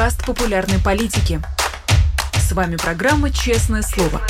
[0.00, 1.42] подкаст популярной политики.
[2.32, 4.22] С вами программа «Честное слово».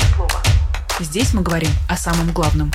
[0.99, 2.73] Здесь мы говорим о самом главном.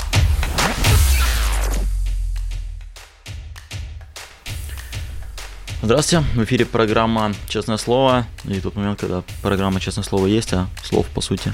[5.82, 8.26] Здравствуйте, в эфире программа «Честное слово».
[8.44, 11.52] И тот момент, когда программа «Честное слово» есть, а слов, по сути,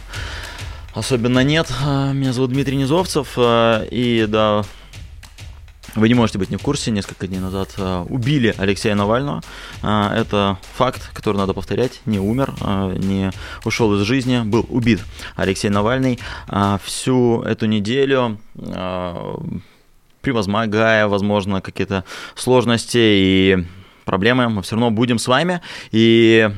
[0.94, 1.68] особенно нет.
[1.80, 4.62] Меня зовут Дмитрий Низовцев, и да,
[5.94, 9.42] вы не можете быть не в курсе, несколько дней назад э, убили Алексея Навального.
[9.82, 12.00] Э, это факт, который надо повторять.
[12.06, 13.30] Не умер, э, не
[13.64, 15.00] ушел из жизни, был убит
[15.36, 16.18] Алексей Навальный.
[16.82, 18.38] Всю эту неделю
[20.20, 22.04] превозмогая, возможно, какие-то
[22.36, 23.66] сложности и
[24.04, 25.60] проблемы, мы все равно будем с вами.
[25.90, 26.48] И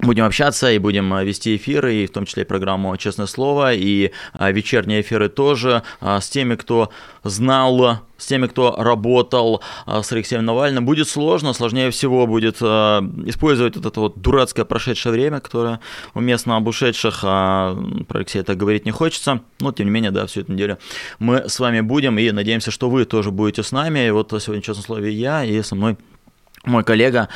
[0.00, 3.72] Будем общаться и будем э, вести эфиры, и в том числе и программу «Честное слово»,
[3.72, 6.90] и э, вечерние эфиры тоже э, с теми, кто
[7.24, 10.84] знал, с теми, кто работал с Алексеем Навальным.
[10.84, 15.80] Будет сложно, сложнее всего будет использовать вот это вот дурацкое прошедшее время, которое
[16.14, 17.76] уместно об ушедших, а
[18.08, 20.78] про Алексея так говорить не хочется, но тем не менее, да, всю эту неделю
[21.18, 24.06] мы с вами будем, и надеемся, что вы тоже будете с нами.
[24.06, 25.96] И вот сегодня, честное слово, я, и со мной
[26.66, 27.28] мой коллега,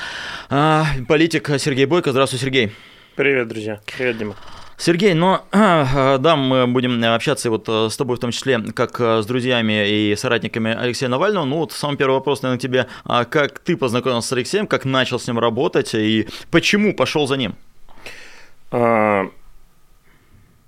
[0.49, 2.11] а, политик Сергей Бойко.
[2.11, 2.73] Здравствуй, Сергей.
[3.15, 3.81] Привет, друзья.
[3.97, 4.35] Привет, Дима.
[4.77, 9.21] Сергей, ну да, мы будем общаться вот э, с тобой в том числе, как э,
[9.21, 11.45] с друзьями и соратниками Алексея Навального.
[11.45, 12.87] Ну вот самый первый вопрос, наверное, тебе.
[13.05, 17.37] А как ты познакомился с Алексеем, как начал с ним работать и почему пошел за
[17.37, 17.57] ним?
[18.71, 19.27] А,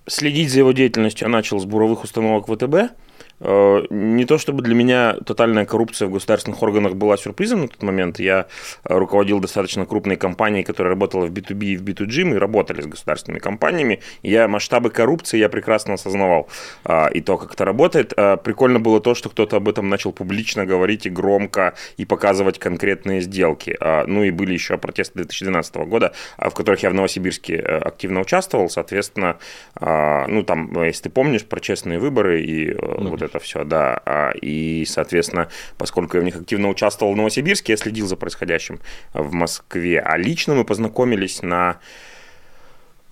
[0.06, 2.92] следить за его деятельностью я начал с буровых установок ВТБ.
[3.41, 7.83] Э, не то чтобы для меня тотальная коррупция в государственных органах была сюрпризом на тот
[7.83, 8.20] момент.
[8.20, 8.47] Я
[8.84, 12.24] э, руководил достаточно крупной компанией, которая работала в B2B и в B2G.
[12.24, 14.00] Мы работали с государственными компаниями.
[14.22, 16.48] Я масштабы коррупции я прекрасно осознавал.
[16.84, 18.14] А, и то, как это работает.
[18.44, 23.20] Прикольно было то, что кто-то об этом начал публично говорить и громко, и показывать конкретные
[23.20, 23.77] сделки.
[24.06, 28.69] Ну и были еще протесты 2012 года, в которых я в Новосибирске э, активно участвовал.
[28.69, 29.39] Соответственно,
[29.80, 34.00] ну там, если ты помнишь, про честные выборы и ну, вот это это все, да.
[34.05, 38.80] А, и, соответственно, поскольку я в них активно участвовал в Новосибирске, я следил за происходящим
[39.14, 40.00] в Москве.
[40.00, 41.78] А лично мы познакомились на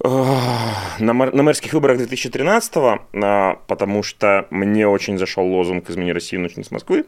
[0.03, 6.65] на, на мэрских выборах 2013-го, а, потому что мне очень зашел лозунг «Измени Россию, начни
[6.65, 7.05] с Москвы».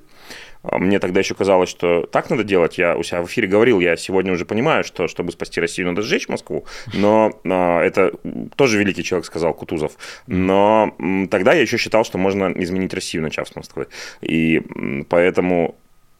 [0.62, 2.78] А, мне тогда еще казалось, что так надо делать.
[2.78, 6.02] Я у себя в эфире говорил, я сегодня уже понимаю, что чтобы спасти Россию, надо
[6.02, 6.64] сжечь Москву.
[6.92, 8.12] Но а, это
[8.56, 9.92] тоже великий человек сказал Кутузов.
[10.26, 10.94] Но
[11.30, 13.88] тогда я еще считал, что можно изменить Россию, начав с Москвы.
[14.20, 14.62] И
[15.08, 15.76] поэтому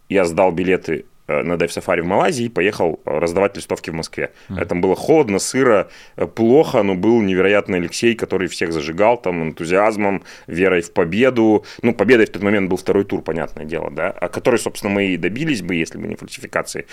[0.09, 4.33] я сдал билеты на Дайв Сафари в Малайзии и поехал э, раздавать листовки в Москве.
[4.49, 4.65] Mm.
[4.67, 10.25] Там было холодно, сыро, э, плохо, но был невероятный Алексей, который всех зажигал там энтузиазмом,
[10.47, 11.65] верой в победу.
[11.83, 15.07] Ну, победой в тот момент был второй тур, понятное дело, да, о которой, собственно, мы
[15.07, 16.87] и добились бы, если бы не фальсификации.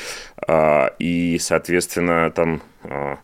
[0.47, 3.17] А, и, соответственно, там а,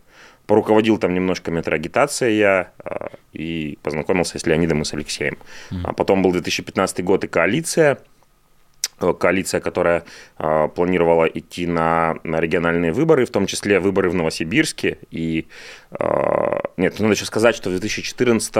[0.47, 5.37] поруководил там немножко метроагитация я а, и познакомился с Леонидом и с Алексеем.
[5.71, 5.81] Mm.
[5.83, 8.14] А потом был 2015 год и коалиция– Э,
[8.97, 10.03] коалиция, которая
[10.37, 14.97] э, планировала идти на, на региональные выборы, в том числе выборы в Новосибирске.
[15.11, 15.47] И
[15.91, 18.55] э, нет, надо еще сказать, что в 2014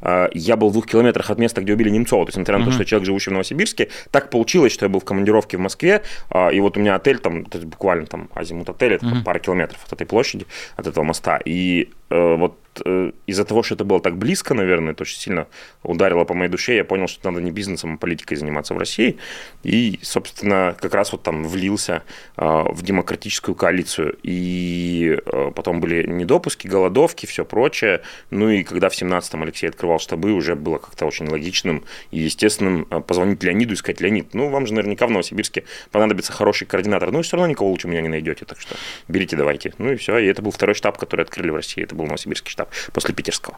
[0.00, 2.24] э, я был в двух километрах от места, где убили Немцова.
[2.24, 5.00] То есть, несмотря на то, что человек, живущий в Новосибирске, так получилось, что я был
[5.00, 8.28] в командировке в Москве, э, и вот у меня отель там, то есть буквально там
[8.34, 10.46] азимут отель, это пара километров от этой площади,
[10.76, 11.40] от этого моста.
[11.44, 15.46] И э, вот э, из-за того, что это было так близко, наверное, это очень сильно
[15.82, 19.18] ударило по моей душе, я понял, что надо не бизнесом, а политикой заниматься в России.
[19.62, 22.02] И собственно, как раз вот там влился
[22.36, 24.18] а, в демократическую коалицию.
[24.22, 28.02] И а, потом были недопуски, голодовки, все прочее.
[28.30, 32.84] Ну и когда в 17-м Алексей открывал штабы, уже было как-то очень логичным и естественным
[32.84, 37.10] позвонить Леониду и сказать, Леонид, ну вам же наверняка в Новосибирске понадобится хороший координатор.
[37.10, 38.74] Ну и все равно никого лучше меня не найдете, так что
[39.08, 39.72] берите, давайте.
[39.78, 40.18] Ну и все.
[40.18, 41.82] И это был второй штаб, который открыли в России.
[41.82, 43.56] Это был Новосибирский штаб после питерского.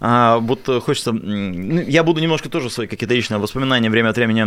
[0.00, 1.12] А, вот хочется...
[1.12, 4.42] Ну, я буду немножко тоже свои какие-то личные воспоминания время от времени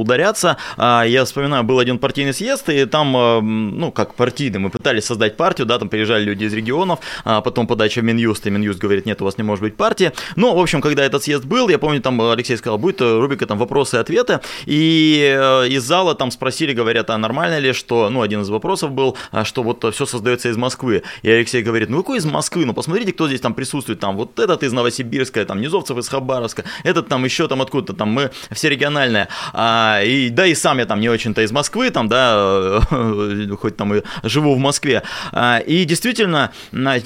[0.00, 0.56] ударяться.
[0.76, 5.04] А, я вспоминаю, был один партийный съезд, и там, а, ну, как партийный, мы пытались
[5.04, 8.78] создать партию, да, там приезжали люди из регионов, а потом подача в Минюст, и Минюст
[8.78, 10.12] говорит, нет, у вас не может быть партии.
[10.36, 13.58] Ну, в общем, когда этот съезд был, я помню, там Алексей сказал, будет рубрика там
[13.58, 18.22] вопросы и ответы, и э, из зала там спросили, говорят, а нормально ли, что, ну,
[18.22, 21.02] один из вопросов был, а что вот все создается из Москвы.
[21.22, 22.64] И Алексей говорит, ну, какой из Москвы?
[22.64, 26.64] Ну, посмотрите, кто здесь там присутствует, там, вот этот из Новосибирска, там, Низовцев из Хабаровска,
[26.82, 29.28] этот там еще там откуда-то, там, мы все региональные.
[29.52, 32.80] А, и, да, и сам я там не очень-то из Москвы, там, да,
[33.60, 35.02] хоть там и живу в Москве.
[35.32, 36.52] А, и действительно,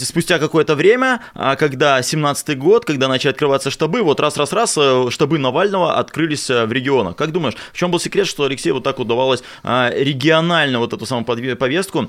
[0.00, 5.38] спустя какое-то время, а, когда 17-й год, когда начали открываться штабы, вот раз-раз-раз э, штабы
[5.38, 7.17] Навального открылись э, в регионах.
[7.17, 11.05] Как думаешь, в чем был секрет, что Алексею вот так удавалось а, регионально вот эту
[11.05, 12.08] самую повестку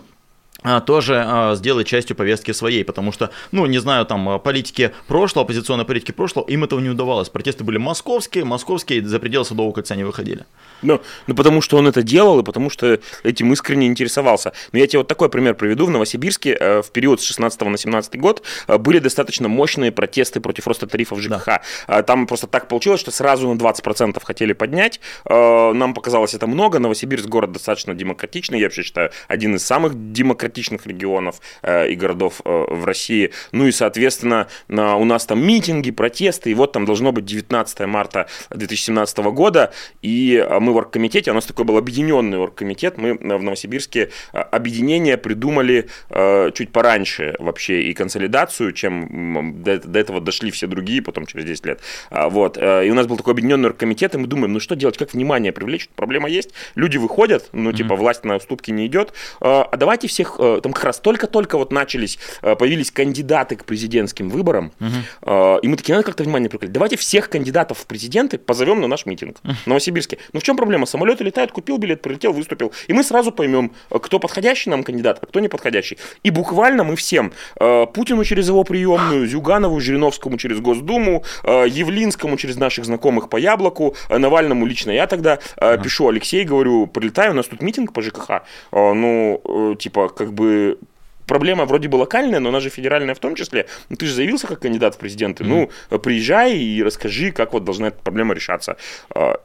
[0.85, 5.45] тоже а, сделать частью повестки своей, потому что, ну, не знаю, там, а, политики прошлого,
[5.45, 7.29] оппозиционной политики прошлого, им этого не удавалось.
[7.29, 10.45] Протесты были московские, московские, за пределы Садового кольца не выходили.
[10.81, 14.51] Ну, ну, потому что он это делал, и потому что этим искренне интересовался.
[14.73, 15.85] Но я тебе вот такой пример приведу.
[15.85, 20.41] В Новосибирске э, в период с 16 на 17 год э, были достаточно мощные протесты
[20.41, 21.45] против роста тарифов ЖКХ.
[21.45, 21.61] Да.
[21.88, 25.00] Э, там просто так получилось, что сразу на 20% хотели поднять.
[25.25, 26.79] Нам показалось это много.
[26.79, 28.59] Новосибирск город достаточно демократичный.
[28.59, 30.49] Я вообще считаю, один из самых демократичных
[30.86, 33.31] регионов и городов в России.
[33.51, 36.51] Ну и, соответственно, у нас там митинги, протесты.
[36.51, 39.74] И вот там должно быть 19 марта 2017 года.
[40.01, 44.40] И мы мы в оргкомитете, у нас такой был объединенный оргкомитет, мы в Новосибирске э,
[44.40, 51.02] объединение придумали э, чуть пораньше вообще и консолидацию, чем до, до этого дошли все другие,
[51.02, 51.81] потом через 10 лет.
[52.10, 52.57] А, вот.
[52.57, 55.13] Э, и у нас был такой объединенный оргкомитет, и мы думаем, ну что делать, как
[55.13, 60.07] внимание привлечь, проблема есть, люди выходят, ну типа власть на уступки не идет, а давайте
[60.07, 65.59] всех, там как раз только-только вот начались, появились кандидаты к президентским выборам, mm-hmm.
[65.62, 69.06] и мы такие, надо как-то внимание привлекать, давайте всех кандидатов в президенты позовем на наш
[69.06, 70.18] митинг в Новосибирске.
[70.33, 70.86] Ну в чем проблема?
[70.86, 72.71] Самолеты летают, купил билет, прилетел, выступил.
[72.88, 75.97] И мы сразу поймем, кто подходящий нам кандидат, а кто неподходящий.
[76.24, 82.38] И буквально мы всем, э, Путину через его приемную, Зюганову, Жириновскому через Госдуму, э, Явлинскому
[82.38, 85.39] через наших знакомых по Яблоку, э, Навальному лично я тогда
[85.83, 88.42] пишу, Алексей, говорю, прилетаю, у нас тут митинг по ЖКХ.
[88.71, 90.78] Ну, типа, как бы
[91.26, 93.68] проблема вроде бы локальная, но она же федеральная в том числе.
[93.90, 95.44] Ну, ты же заявился как кандидат в президенты.
[95.44, 95.72] Mm-hmm.
[95.92, 98.78] Ну, приезжай и расскажи, как вот должна эта проблема решаться.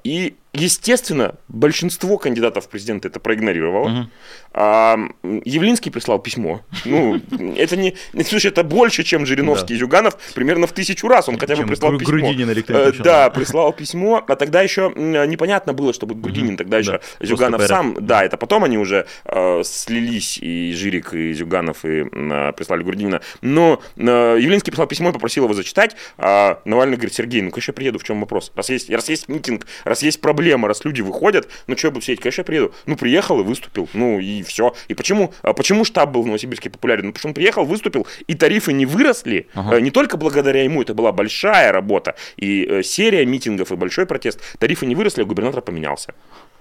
[0.03, 3.89] И Естественно, большинство кандидатов в президенты это проигнорировало.
[3.89, 4.09] Угу.
[4.53, 4.97] А,
[5.45, 6.63] Явлинский прислал письмо.
[6.85, 7.21] Ну,
[7.57, 11.57] это не, слушай, это больше, чем Жириновский и Зюганов, примерно в тысячу раз он хотя
[11.57, 12.19] бы прислал письмо.
[12.19, 17.01] Грудинин э, Да, прислал письмо, а тогда еще непонятно было, чтобы Грудинин, тогда еще.
[17.21, 22.53] Зюганов сам, да, это потом они уже э, слились, и Жирик, и Зюганов, и э,
[22.53, 23.23] прислали Грудинина.
[23.41, 27.73] Но э, Явлинский прислал письмо и попросил его зачитать, а Навальный говорит, Сергей, ну, конечно,
[27.73, 28.53] я приеду, в чем вопрос?
[28.55, 31.91] Раз есть, раз есть митинг, раз есть проблемы, проблема, раз люди выходят, ну что я
[31.91, 32.75] буду сидеть, конечно, я приеду.
[32.87, 34.75] Ну, приехал и выступил, ну и все.
[34.89, 37.07] И почему, а почему штаб был в Новосибирске популярен?
[37.07, 39.77] Ну, потому что он приехал, выступил, и тарифы не выросли, ага.
[39.77, 44.05] Э, не только благодаря ему, это была большая работа, и э, серия митингов, и большой
[44.05, 46.13] протест, тарифы не выросли, а губернатор поменялся.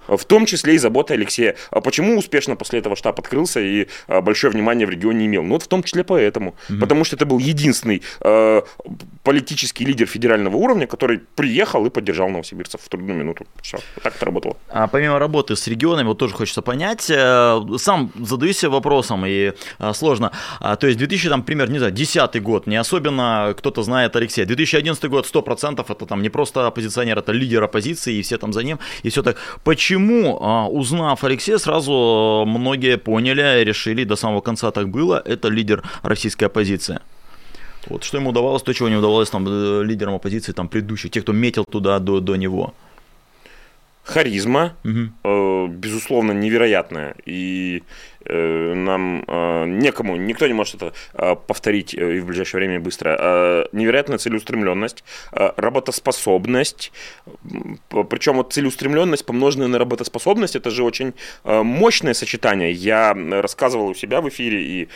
[0.08, 1.56] В том числе и забота Алексея.
[1.70, 5.42] А почему успешно после этого штаб открылся и а, большое внимание в регионе имел?
[5.42, 6.54] Ну вот в том числе поэтому.
[6.68, 6.78] Угу.
[6.80, 8.62] Потому что это был единственный э,
[9.22, 13.46] политический лидер федерального уровня, который приехал и поддержал новосибирцев в трудную минуту.
[13.62, 14.56] Все, вот так это работало.
[14.68, 19.92] А помимо работы с регионами, вот тоже хочется понять, э, сам задаюсь вопросом, и э,
[19.94, 20.30] сложно.
[20.60, 24.46] А, то есть 2000, там, пример, не знаю, 10 год, не особенно кто-то знает Алексея.
[24.46, 28.62] 2011 год 100% это там не просто оппозиционер, это лидер оппозиции, и все там за
[28.62, 29.36] ним, и все так.
[29.64, 35.48] Почему почему, а, узнав Алексея, сразу многие поняли, решили, до самого конца так было, это
[35.48, 36.98] лидер российской оппозиции?
[37.86, 41.22] Вот что ему удавалось, то, чего не удавалось там э, лидерам оппозиции, там предыдущих, тех,
[41.22, 42.72] кто метил туда до, до него.
[44.04, 45.12] Харизма, угу.
[45.24, 47.14] э, безусловно, невероятная.
[47.26, 47.82] И
[48.26, 53.68] нам э, некому, никто не может это э, повторить и в ближайшее время быстро.
[53.72, 56.92] Невероятная целеустремленность, работоспособность,
[57.88, 61.12] причем вот целеустремленность, помноженная на работоспособность, это же очень
[61.44, 62.72] мощное сочетание.
[62.72, 64.88] Я рассказывал у себя в эфире, и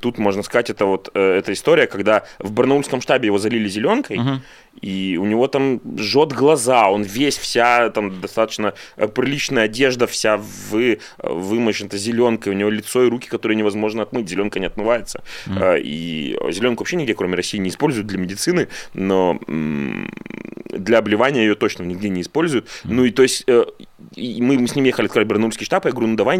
[0.00, 4.38] тут можно сказать, это вот эта история, когда в барнаульском штабе его залили зеленкой, uh-huh.
[4.80, 8.74] и у него там жжет глаза, он весь, вся там достаточно
[9.14, 10.36] приличная одежда, вся
[10.70, 15.22] вы, вымощена зеленой зеленкой, у него лицо и руки, которые невозможно отмыть, зеленка не отмывается.
[15.46, 15.80] Mm.
[15.82, 19.38] И зеленку вообще нигде, кроме России, не используют для медицины, но
[20.70, 22.66] для обливания ее точно нигде не используют.
[22.66, 22.92] Mm.
[22.92, 23.64] Ну и то есть э,
[24.16, 26.38] мы с ним ехали открывать Барнаульский штаб, я говорю, ну давай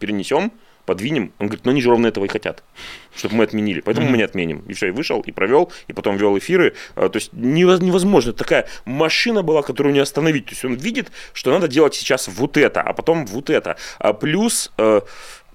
[0.00, 0.52] перенесем,
[0.84, 1.32] подвинем.
[1.38, 2.62] Он говорит, ну они же ровно этого и хотят,
[3.14, 3.80] чтобы мы отменили.
[3.80, 4.10] Поэтому mm-hmm.
[4.10, 4.58] мы не отменим.
[4.68, 6.74] И все, и вышел, и провел, и потом вел эфиры.
[6.96, 8.32] А, то есть невозможно.
[8.32, 10.46] Такая машина была, которую не остановить.
[10.46, 13.76] То есть он видит, что надо делать сейчас вот это, а потом вот это.
[13.98, 15.00] А плюс Э,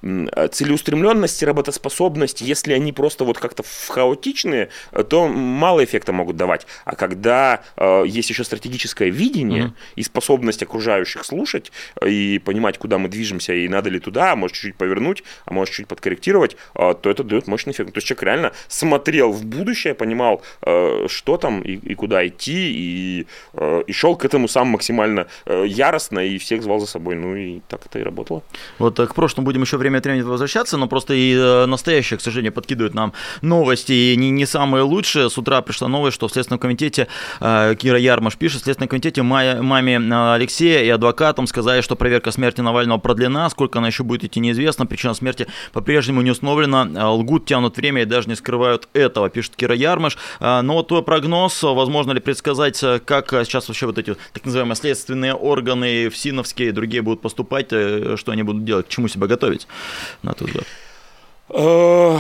[0.02, 6.68] целеустремленность и работоспособность, если они просто вот как-то хаотичные, э, то мало эффекта могут давать.
[6.86, 9.94] А когда э, есть еще стратегическое видение mm-hmm.
[9.96, 14.36] и способность окружающих слушать э, и понимать, куда мы движемся и надо ли туда, а
[14.36, 17.94] может чуть-чуть повернуть, а может чуть подкорректировать, э, то это дает мощный эффект.
[17.94, 22.72] То есть человек реально смотрел в будущее, понимал, э, что там и, и куда идти,
[22.72, 27.16] и, э, и шел к этому сам максимально э, яростно и всех звал за собой.
[27.16, 28.44] Ну и так это и работало.
[28.80, 32.18] Вот к прошлому будем еще время время от времени возвращаться, но просто и э, настоящее,
[32.18, 35.30] к сожалению, подкидывают нам новости, и не, не самые лучшие.
[35.30, 37.08] С утра пришла новость, что в Следственном комитете,
[37.40, 39.98] э, Кира Ярмаш пишет, в Следственном комитете маме
[40.34, 44.86] Алексея и адвокатам сказали, что проверка смерти Навального продлена, сколько она еще будет идти, неизвестно,
[44.86, 49.76] причина смерти по-прежнему не установлена, лгут, тянут время и даже не скрывают этого, пишет Кира
[49.76, 50.18] Ярмаш.
[50.40, 55.34] Но вот твой прогноз, возможно ли предсказать, как сейчас вообще вот эти так называемые следственные
[55.34, 59.68] органы, ФСИНовские и другие будут поступать, что они будут делать, к чему себя готовить,
[60.24, 60.68] на твой взгляд?
[61.50, 62.18] Э,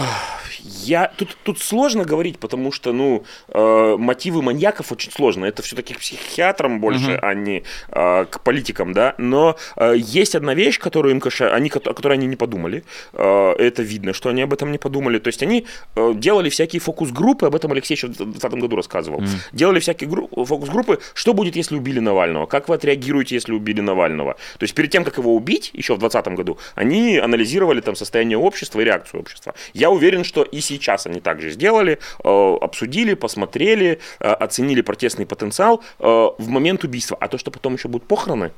[0.87, 5.45] я тут, тут сложно говорить, потому что, ну, э, мотивы маньяков очень сложно.
[5.45, 7.19] Это все-таки к психиатрам больше, uh-huh.
[7.21, 9.15] а не э, к политикам, да.
[9.17, 12.83] Но э, есть одна вещь, которую им, конечно, они, о которой они не подумали.
[13.13, 15.19] Э, это видно, что они об этом не подумали.
[15.19, 15.65] То есть они
[15.95, 19.21] э, делали всякие фокус-группы, об этом Алексей еще в 2020 году рассказывал.
[19.21, 19.39] Uh-huh.
[19.51, 24.35] Делали всякие гру- фокус-группы, что будет, если убили Навального, как вы отреагируете, если убили Навального.
[24.57, 28.37] То есть перед тем, как его убить, еще в 2020 году, они анализировали там состояние
[28.37, 29.53] общества и реакцию общества.
[29.73, 35.81] Я уверен, что и сейчас они также сделали, э, обсудили, посмотрели, э, оценили протестный потенциал
[35.99, 36.05] э,
[36.37, 37.17] в момент убийства.
[37.19, 38.51] А то, что потом еще будут похороны,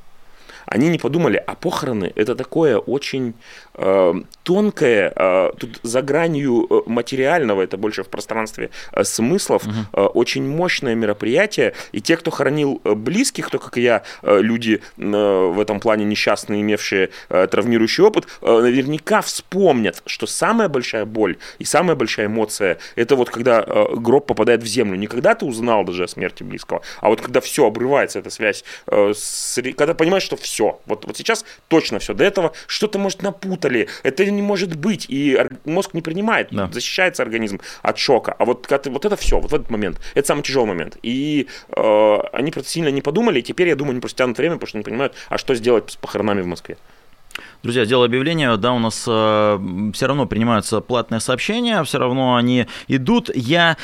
[0.70, 3.34] они не подумали, а похороны это такое очень
[3.74, 9.74] э, тонкое, э, тут за гранью э, материального, это больше в пространстве э, смыслов, угу.
[9.94, 11.74] э, очень мощное мероприятие.
[11.92, 15.80] И те, кто хоронил э, близких, кто, как и я, э, люди э, в этом
[15.80, 21.96] плане несчастные, имевшие э, травмирующий опыт, э, наверняка вспомнят, что самая большая боль и самая
[21.96, 24.98] большая эмоция это вот когда э, гроб попадает в землю.
[24.98, 28.64] Не когда ты узнал даже о смерти близкого, а вот когда все обрывается, эта связь,
[28.88, 30.80] э, с, когда понимаешь, что все все.
[30.86, 32.14] Вот, вот сейчас точно все.
[32.14, 33.88] До этого что-то, может, напутали.
[34.04, 35.06] Это не может быть.
[35.10, 36.50] И мозг не принимает.
[36.52, 36.70] Да.
[36.72, 38.36] Защищается организм от шока.
[38.38, 40.00] А вот, когда, вот это все, вот в этот момент.
[40.16, 40.98] Это самый тяжелый момент.
[41.02, 43.40] И э, они просто сильно не подумали.
[43.40, 45.92] И теперь, я думаю, они просто тянут время, потому что не понимают, а что сделать
[45.92, 46.78] с похоронами в Москве.
[47.64, 52.68] Друзья, сделаю объявление, да, у нас э, все равно принимаются платные сообщения, все равно они
[52.90, 53.30] идут.
[53.34, 53.78] Я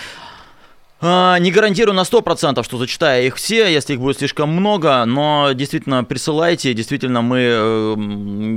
[1.02, 6.06] не гарантирую на 100%, что зачитаю их все, если их будет слишком много, но действительно
[6.06, 7.96] присылайте, действительно мы э,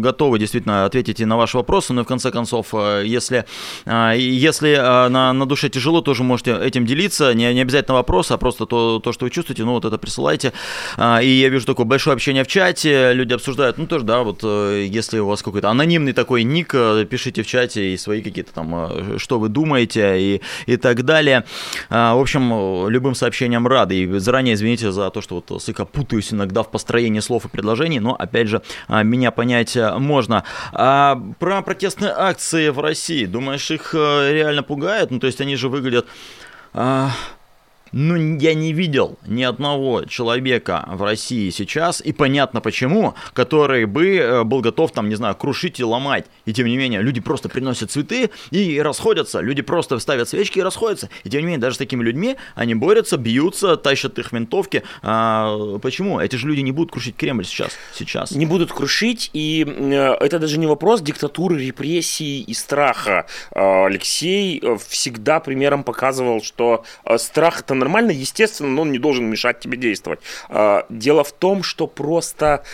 [0.00, 3.45] готовы действительно ответить и на ваши вопросы, но в конце концов, э, если,
[3.87, 8.38] э, если на, на душе тяжело, тоже можете этим делиться, не, не обязательно вопрос, а
[8.38, 10.52] просто то, то, что вы чувствуете, ну вот это присылайте.
[10.97, 15.18] И я вижу такое большое общение в чате, люди обсуждают, ну тоже, да, вот если
[15.18, 16.71] у вас какой-то анонимный такой ник,
[17.11, 21.45] пишите в чате и свои какие-то там, что вы думаете и, и так далее.
[21.90, 23.97] В общем, общем, любым сообщениям рады.
[23.97, 28.00] И заранее извините за то, что вот слегка путаюсь иногда в построении слов и предложений,
[28.00, 30.44] но, опять же, а, меня понять а, можно.
[30.73, 35.11] А про протестные акции в России, думаешь, их э, реально пугает?
[35.11, 36.06] Ну, то есть они же выглядят...
[36.75, 37.11] А,
[37.92, 44.16] ну, я не видел ни одного человека в России сейчас, и понятно почему, который бы
[44.16, 46.26] э, был готов, там, не знаю, крушить и ломать.
[46.45, 49.40] И тем не менее, люди просто приносят цветы и расходятся.
[49.40, 51.09] Люди просто ставят свечки и расходятся.
[51.25, 54.83] И тем не менее, даже с такими людьми они борются, бьются, тащат их винтовки.
[55.02, 56.21] А, почему?
[56.21, 57.73] Эти же люди не будут крушить Кремль сейчас.
[57.95, 58.33] сейчас.
[58.33, 63.26] Не будут крушить, и э, это даже не вопрос диктатуры, репрессий и страха.
[63.52, 66.85] А, Алексей э, всегда примером показывал, что
[67.16, 70.20] страх это нормально, естественно, но он не должен мешать тебе действовать.
[70.49, 72.64] А, дело в том, что просто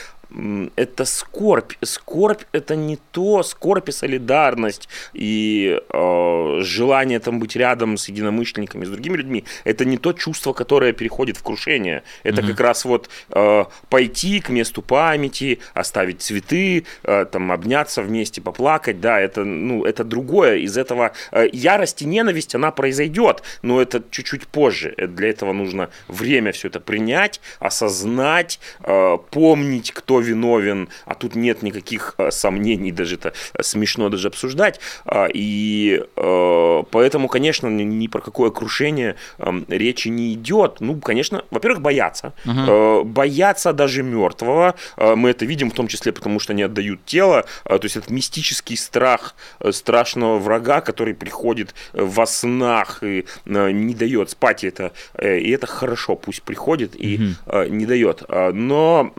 [0.77, 1.73] это скорбь.
[1.83, 8.85] Скорбь это не то, скорбь и солидарность, и э, желание там быть рядом с единомышленниками,
[8.85, 12.03] с другими людьми, это не то чувство, которое переходит в крушение.
[12.23, 12.49] Это угу.
[12.49, 19.01] как раз вот э, пойти к месту памяти, оставить цветы, э, там обняться вместе, поплакать,
[19.01, 20.57] да, это, ну, это другое.
[20.57, 24.95] Из этого э, ярость и ненависть, она произойдет, но это чуть-чуть позже.
[24.97, 31.63] Для этого нужно время все это принять, осознать, э, помнить, кто виновен, а тут нет
[31.63, 34.81] никаких э, сомнений, даже это смешно даже обсуждать.
[35.05, 40.81] А, и э, поэтому, конечно, ни про какое крушение эм, речи не идет.
[40.81, 42.33] Ну, конечно, во-первых, боятся.
[42.45, 43.05] Угу.
[43.05, 44.75] Боятся даже мертвого.
[44.97, 47.45] Мы это видим в том числе потому, что они отдают тело.
[47.65, 49.35] То есть это мистический страх
[49.71, 54.65] страшного врага, который приходит во снах и не дает спать.
[54.65, 57.65] Это, и это хорошо, пусть приходит и угу.
[57.69, 58.23] не дает.
[58.29, 59.13] Но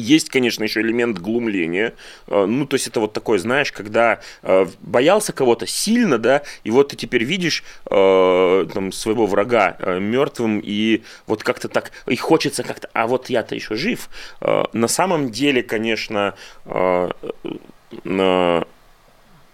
[0.00, 1.94] есть, конечно, еще элемент глумления.
[2.26, 6.70] Э, ну, то есть это вот такое, знаешь, когда э, боялся кого-то сильно, да, и
[6.70, 12.62] вот ты теперь видишь э, там, своего врага мертвым, и вот как-то так, и хочется
[12.62, 14.08] как-то, а вот я-то еще жив.
[14.40, 16.34] На самом деле, конечно,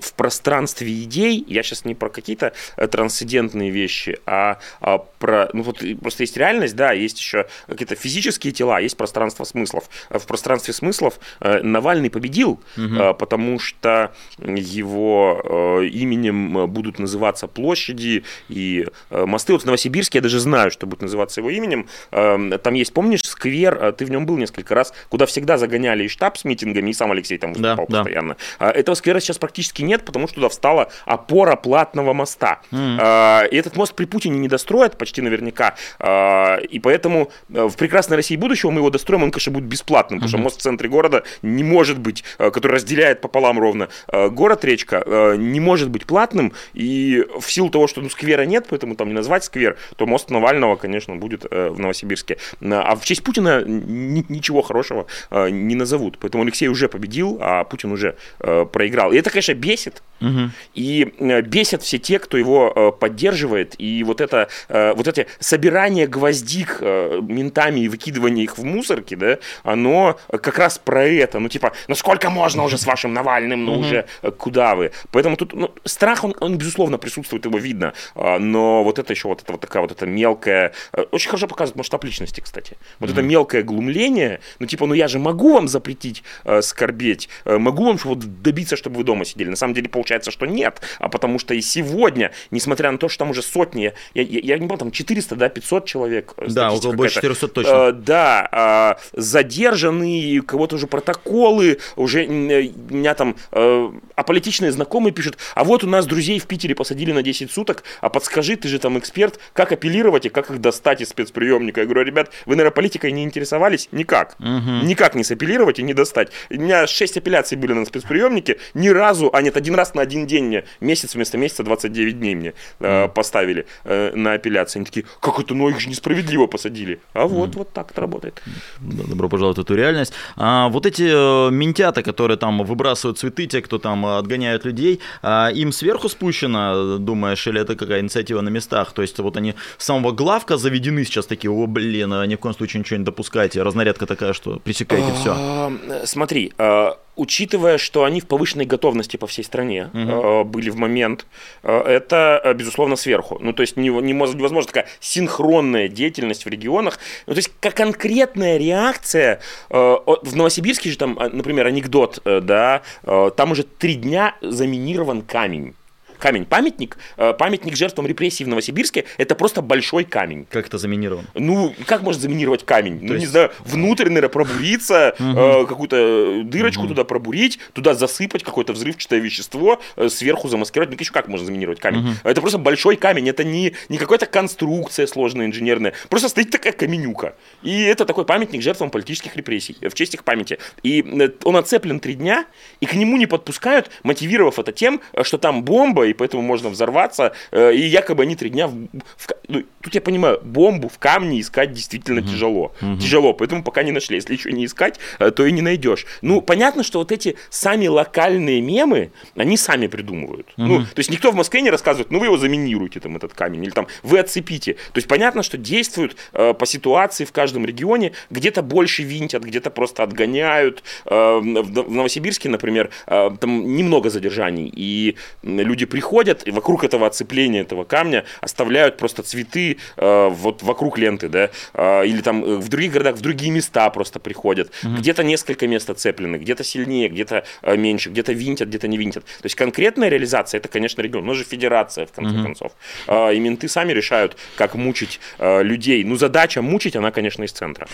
[0.06, 5.62] в пространстве идей, я сейчас не про какие-то э, трансцендентные вещи, а, а про, ну
[5.62, 9.88] вот просто есть реальность, да, есть еще какие-то физические тела, есть пространство смыслов.
[10.10, 13.14] В пространстве смыслов Навальный победил, угу.
[13.14, 19.52] потому что его именем будут называться площади и мосты.
[19.52, 21.88] Вот в Новосибирске я даже знаю, что будет называться его именем.
[22.10, 26.36] Там есть, помнишь, сквер, ты в нем был несколько раз, куда всегда загоняли и штаб
[26.38, 28.36] с митингами, и сам Алексей там выступал да, постоянно.
[28.58, 28.70] Да.
[28.70, 32.60] Этого сквера сейчас практически нет, потому что туда встала опора платного моста.
[32.70, 33.48] Mm.
[33.50, 35.74] И этот мост при Путине не достроят почти наверняка.
[35.98, 40.20] А, и поэтому э, в прекрасной России будущего мы его достроим, он, конечно, будет бесплатным,
[40.20, 40.38] потому mm-hmm.
[40.38, 45.34] что мост в центре города не может быть, э, который разделяет пополам ровно э, город-речка,
[45.36, 46.52] не может быть платным.
[46.74, 50.30] И в силу того, что ну, сквера нет, поэтому там не назвать сквер, то мост
[50.30, 52.38] Навального, конечно, будет в Новосибирске.
[52.60, 56.18] А в честь Путина ничего хорошего не назовут.
[56.18, 59.12] Поэтому Алексей уже победил, а Путин уже проиграл.
[59.12, 59.75] И это, конечно, бесит.
[60.20, 60.50] Угу.
[60.74, 63.74] И бесят все те, кто его поддерживает.
[63.78, 70.18] И вот это, вот эти собирание гвоздик ментами и выкидывание их в мусорки, да, оно
[70.28, 71.38] как раз про это.
[71.38, 74.06] Ну, типа, ну сколько можно уже с вашим Навальным, ну уже
[74.38, 74.92] куда вы?
[75.10, 77.92] Поэтому тут ну, страх, он, он, безусловно, присутствует, его видно.
[78.14, 80.72] Но вот это еще вот это вот такая вот эта мелкая...
[81.10, 82.76] Очень хорошо показывает масштаб личности, кстати.
[83.00, 86.22] Вот это мелкое глумление, ну, типа, ну я же могу вам запретить
[86.62, 89.50] скорбеть, могу вам вот добиться, чтобы вы дома сидели.
[89.50, 90.80] На самом деле получается, что нет.
[90.98, 94.58] А потому что и сегодня, несмотря на то, что там уже сотни, я, я, я
[94.58, 96.34] не помню, там 400, да, 500 человек.
[96.36, 97.70] Э, да, около больше 400 точно.
[97.70, 105.12] Э, да, э, задержаны, у кого-то уже протоколы, уже э, меня там э, аполитичные знакомые
[105.12, 108.68] пишут, а вот у нас друзей в Питере посадили на 10 суток, а подскажи, ты
[108.68, 111.80] же там эксперт, как апеллировать и как их достать из спецприемника.
[111.80, 113.88] Я говорю, ребят, вы, наверное, политикой не интересовались?
[113.92, 114.36] Никак.
[114.38, 114.86] Угу.
[114.86, 116.28] Никак не сапеллировать и не достать.
[116.50, 120.26] У меня 6 апелляций были на спецприемнике, ни разу, а нет, один раз на один
[120.26, 124.78] день мне, месяц вместо месяца 29 дней мне э, поставили э, на апелляции.
[124.78, 127.00] Они такие, как это, ну их же несправедливо посадили.
[127.14, 127.58] А вот, mm.
[127.58, 128.42] вот так это работает.
[128.80, 130.12] Добро пожаловать в эту реальность.
[130.36, 135.48] А вот эти э, ментята, которые там выбрасывают цветы, те, кто там отгоняют людей, а
[135.48, 138.92] им сверху спущено, думаешь, или это какая инициатива на местах?
[138.92, 142.38] То есть вот они с самого главка заведены сейчас такие, о, блин, а ни в
[142.38, 145.72] коем случае ничего не допускайте, разнарядка такая, что пресекайте все.
[146.04, 149.98] Смотри, а, учитывая, что они в повышенной готовности по всей стране угу.
[149.98, 151.26] э, были в момент,
[151.62, 153.38] э, это, э, безусловно, сверху.
[153.40, 156.98] Ну, то есть не, не, невозможно такая синхронная деятельность в регионах.
[157.26, 159.40] Ну, то есть как конкретная реакция,
[159.70, 164.34] э, в Новосибирске же там, э, например, анекдот, э, да, э, там уже три дня
[164.40, 165.74] заминирован камень
[166.18, 166.44] камень.
[166.44, 170.46] Памятник, э, памятник жертвам репрессий в Новосибирске, это просто большой камень.
[170.50, 171.26] Как это заминирован?
[171.34, 173.00] Ну, как можно заминировать камень?
[173.00, 173.26] То ну, есть...
[173.26, 175.66] не знаю, внутрь, наверное, пробуриться, угу.
[175.66, 176.88] какую-то дырочку угу.
[176.88, 180.90] туда пробурить, туда засыпать какое-то взрывчатое вещество, э, сверху замаскировать.
[180.90, 182.00] Ну, еще как можно заминировать камень?
[182.00, 182.10] Угу.
[182.24, 187.34] Это просто большой камень, это не, не какая-то конструкция сложная инженерная, просто стоит такая каменюка.
[187.62, 190.58] И это такой памятник жертвам политических репрессий, в честь их памяти.
[190.82, 191.04] И
[191.44, 192.46] он оцеплен три дня,
[192.80, 197.32] и к нему не подпускают, мотивировав это тем, что там бомба, и поэтому можно взорваться.
[197.50, 198.68] Э, и якобы они три дня...
[198.68, 202.28] В, в, ну, тут я понимаю, бомбу в камне искать действительно угу.
[202.28, 202.72] тяжело.
[202.80, 202.98] Угу.
[202.98, 204.16] Тяжело, поэтому пока не нашли.
[204.16, 206.06] Если еще не искать, э, то и не найдешь.
[206.22, 210.48] Ну, понятно, что вот эти сами локальные мемы, они сами придумывают.
[210.56, 210.66] Угу.
[210.66, 213.64] Ну, то есть никто в Москве не рассказывает, ну вы его заминируете, там, этот камень,
[213.64, 214.74] или там, вы отцепите.
[214.74, 219.70] То есть понятно, что действуют э, по ситуации в каждом регионе, где-то больше винтят, где-то
[219.70, 220.82] просто отгоняют.
[221.04, 227.06] Э, в, в Новосибирске, например, э, там немного задержаний, и люди приходят и вокруг этого
[227.06, 232.56] оцепления этого камня оставляют просто цветы э, вот вокруг ленты, да, э, или там э,
[232.56, 234.70] в других городах в другие места просто приходят.
[234.84, 234.96] Угу.
[234.96, 239.24] Где-то несколько мест оцеплены, где-то сильнее, где-то э, меньше, где-то винтят, где-то не винтят.
[239.24, 242.42] То есть конкретная реализация это, конечно, регион, но же федерация в конце угу.
[242.42, 242.72] концов.
[243.06, 246.04] Э, и менты сами решают, как мучить э, людей.
[246.04, 247.88] Ну задача мучить, она, конечно, из центра.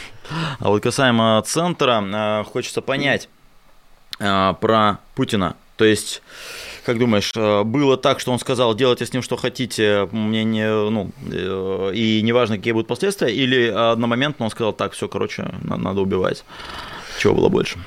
[0.59, 3.29] А вот касаемо центра, э, хочется понять
[4.19, 5.55] э, про Путина.
[5.77, 6.23] То есть
[6.85, 10.67] как думаешь, э, было так, что он сказал, делайте с ним что хотите, мне не,
[10.67, 16.01] ну, э, и неважно, какие будут последствия, или одномоментно он сказал, так, все, короче, надо
[16.01, 16.45] убивать.
[17.19, 17.79] Чего было больше?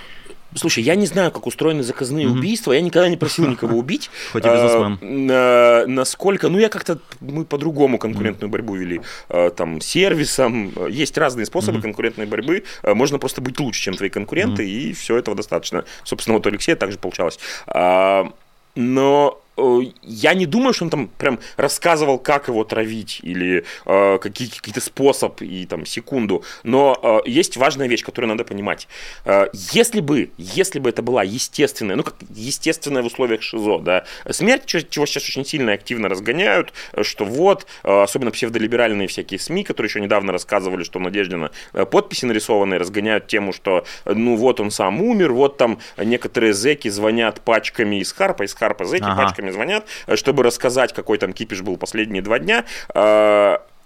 [0.56, 2.32] Слушай, я не знаю, как устроены заказные mm-hmm.
[2.32, 2.72] убийства.
[2.72, 4.10] Я никогда не просил никого убить.
[4.32, 5.30] Хоть и бизнесмен.
[5.30, 9.02] А, насколько, ну я как-то мы по-другому конкурентную борьбу вели.
[9.28, 11.82] А, там сервисом есть разные способы mm-hmm.
[11.82, 12.64] конкурентной борьбы.
[12.84, 14.90] А, можно просто быть лучше, чем твои конкуренты, mm-hmm.
[14.90, 15.84] и все этого достаточно.
[16.06, 17.38] Собственно, вот у Алексея также получалось.
[17.68, 18.32] А,
[18.76, 24.50] но я не думаю, что он там прям рассказывал, как его травить или э, какие,
[24.50, 26.44] какие-то способ и там секунду.
[26.64, 28.88] Но э, есть важная вещь, которую надо понимать.
[29.24, 34.06] Э, если бы, если бы это была естественная, ну как естественная в условиях ШИЗО, да,
[34.30, 39.64] смерть, чего сейчас очень сильно и активно разгоняют, что вот, э, особенно псевдолиберальные всякие СМИ,
[39.64, 44.72] которые еще недавно рассказывали, что Надеждина э, подписи нарисованные разгоняют тему, что ну вот он
[44.72, 49.24] сам умер, вот там некоторые зеки звонят пачками из Харпа, из Харпа зеки ага.
[49.24, 52.66] пачками звонят, э, чтобы рассказать, какой там кипиш был последние два дня.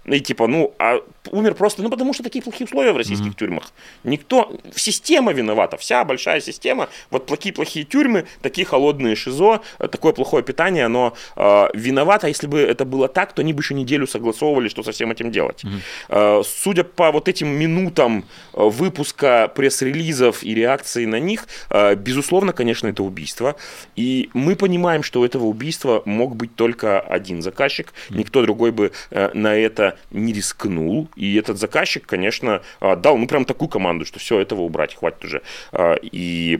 [0.10, 3.32] Э, и типа, ну, а умер просто, ну, потому что такие плохие условия в российских
[3.32, 3.36] mm-hmm.
[3.36, 3.72] тюрьмах.
[4.04, 6.89] Никто, система виновата, вся большая система.
[7.12, 12.28] Вот плохие-плохие тюрьмы, такие холодные ШИЗО, э, такое плохое питание, оно э, виновато.
[12.28, 15.32] Если бы это было так, то они бы еще неделю согласовывали, что со всем этим
[15.32, 15.63] делать.
[15.63, 16.39] Mm-hmm.
[16.39, 22.54] Э, судя по вот этим минутам э, выпуска пресс-релизов и реакции на них, э, безусловно,
[22.54, 23.56] конечно, это убийство.
[23.95, 27.88] И мы понимаем, что у этого убийства мог быть только один заказчик.
[27.88, 28.17] Mm-hmm.
[28.17, 31.09] Никто другой бы э, на это не рискнул.
[31.15, 35.23] И этот заказчик, конечно, а, дал ну прям такую команду, что все, этого убрать, хватит
[35.25, 35.41] уже.
[35.71, 36.59] А, и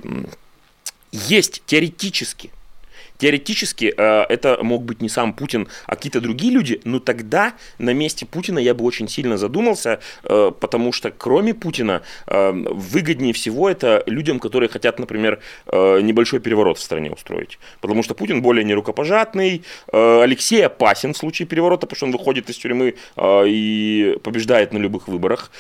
[1.12, 2.52] есть теоретически
[3.20, 7.94] Теоретически э, это мог быть не сам Путин, а какие-то другие люди, но тогда на
[7.94, 13.70] месте Путина я бы очень сильно задумался, э, потому что кроме Путина э, выгоднее всего
[13.70, 17.60] это людям, которые хотят, например, небольшой переворот в стране устроить.
[17.82, 22.58] Потому что Путин более нерукопожатный, Алексей опасен в случае переворота, потому что он выходит из
[22.58, 25.52] тюрьмы и побеждает на любых выборах.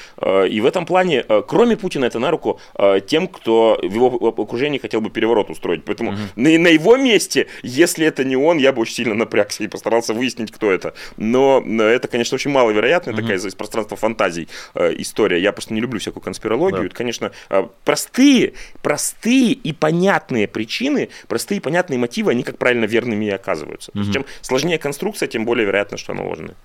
[0.49, 2.59] И в этом плане, кроме Путина, это на руку
[3.07, 5.83] тем, кто в его окружении хотел бы переворот устроить.
[5.83, 6.19] Поэтому угу.
[6.35, 10.13] на, на его месте если это не он, я бы очень сильно напрягся и постарался
[10.13, 10.93] выяснить, кто это.
[11.17, 13.21] Но это, конечно, очень маловероятная mm-hmm.
[13.21, 15.41] такая из пространства фантазий э, история.
[15.41, 16.81] Я просто не люблю всякую конспирологию.
[16.81, 16.85] Да.
[16.87, 22.85] Это, конечно, э, простые, простые и понятные причины, простые и понятные мотивы, они, как правильно,
[22.85, 23.91] верными и оказываются.
[23.91, 24.13] Mm-hmm.
[24.13, 26.55] чем сложнее конструкция, тем более вероятно, что она ложная.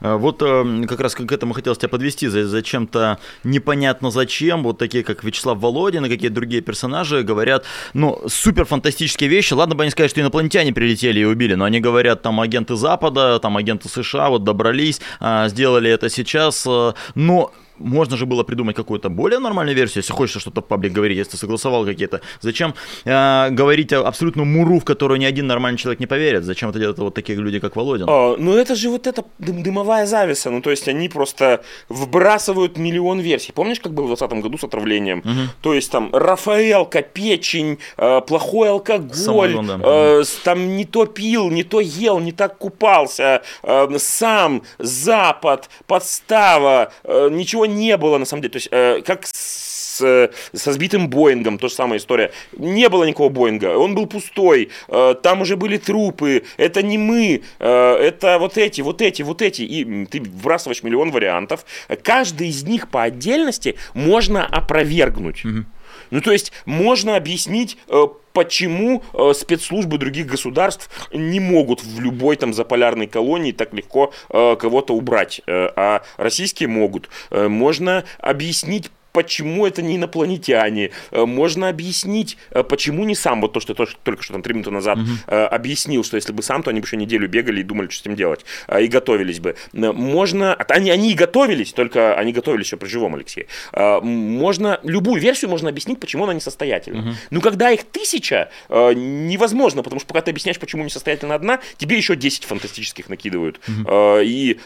[0.00, 5.04] Э, вот э, как раз к этому хотелось тебя подвести, зачем-то непонятно зачем, вот такие
[5.04, 9.90] как Вячеслав Володин и какие-то другие персонажи говорят, ну, супер фантастические вещи, ладно бы они
[9.90, 14.30] сказали, что инопланетяне прилетели и убили, но они говорят, там агенты Запада, там агенты США
[14.30, 19.76] вот добрались, а, сделали это сейчас, э, но можно же было придумать какую-то более нормальную
[19.76, 22.20] версию, если хочешь что-то в паблик говорить, если ты согласовал какие-то.
[22.40, 26.44] Зачем э, говорить абсолютно муру, в которую ни один нормальный человек не поверит?
[26.44, 28.06] Зачем это делают вот такие люди, как Володин?
[28.08, 32.78] А, ну это же вот эта дым дымовая зависа, ну то есть они просто вбрасывают
[32.78, 33.52] миллион версий.
[33.52, 35.18] Помнишь, как было в 2020 году с отравлением?
[35.18, 35.50] Угу.
[35.62, 39.80] То есть там Рафаэлка, печень, э, плохой алкоголь, Самогон, да.
[39.82, 46.92] э, там не то пил, не то ел, не так купался, э, сам, Запад, подстава,
[47.04, 48.52] э, ничего не было на самом деле.
[48.52, 52.32] То есть, э, как с, со сбитым Боингом, то же самая история.
[52.56, 57.42] Не было никакого Боинга, он был пустой, э, там уже были трупы, это не мы,
[57.58, 59.62] э, это вот эти, вот эти, вот эти.
[59.62, 61.64] И ты вбрасываешь миллион вариантов.
[62.02, 65.44] Каждый из них по отдельности можно опровергнуть.
[65.44, 65.64] Угу.
[66.10, 72.36] Ну, то есть, можно объяснить, э, почему э, спецслужбы других государств не могут в любой
[72.36, 77.08] там заполярной колонии так легко э, кого-то убрать, а российские могут.
[77.30, 80.90] Можно объяснить почему это не инопланетяне.
[81.10, 84.54] Э, можно объяснить, э, почему не сам, вот то, что ты только что там три
[84.54, 85.08] минуты назад угу.
[85.26, 88.00] объяснил, что если бы сам, то они бы еще неделю бегали и думали, что с
[88.02, 88.44] этим делать,
[88.80, 89.56] и готовились бы.
[89.72, 93.46] Можно, они, они и готовились, только они готовились еще при живом Алексее.
[93.72, 97.00] Можно, любую версию можно объяснить, почему она несостоятельна.
[97.00, 97.16] Угу.
[97.30, 102.16] Но когда их тысяча, невозможно, потому что пока ты объясняешь, почему несостоятельна одна, тебе еще
[102.16, 103.60] 10 фантастических накидывают.
[103.68, 104.20] Угу.
[104.22, 104.58] И,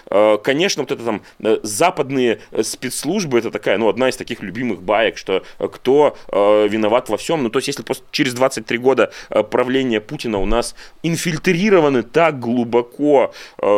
[0.43, 1.23] конечно, вот это там
[1.63, 6.69] западные спецслужбы, это такая, ну, одна из таких таких любимых баек, что э, кто э,
[6.69, 7.43] виноват во всем.
[7.43, 12.39] Ну, то есть, если после, через 23 года э, правления Путина у нас инфильтрированы так
[12.41, 13.33] глубоко,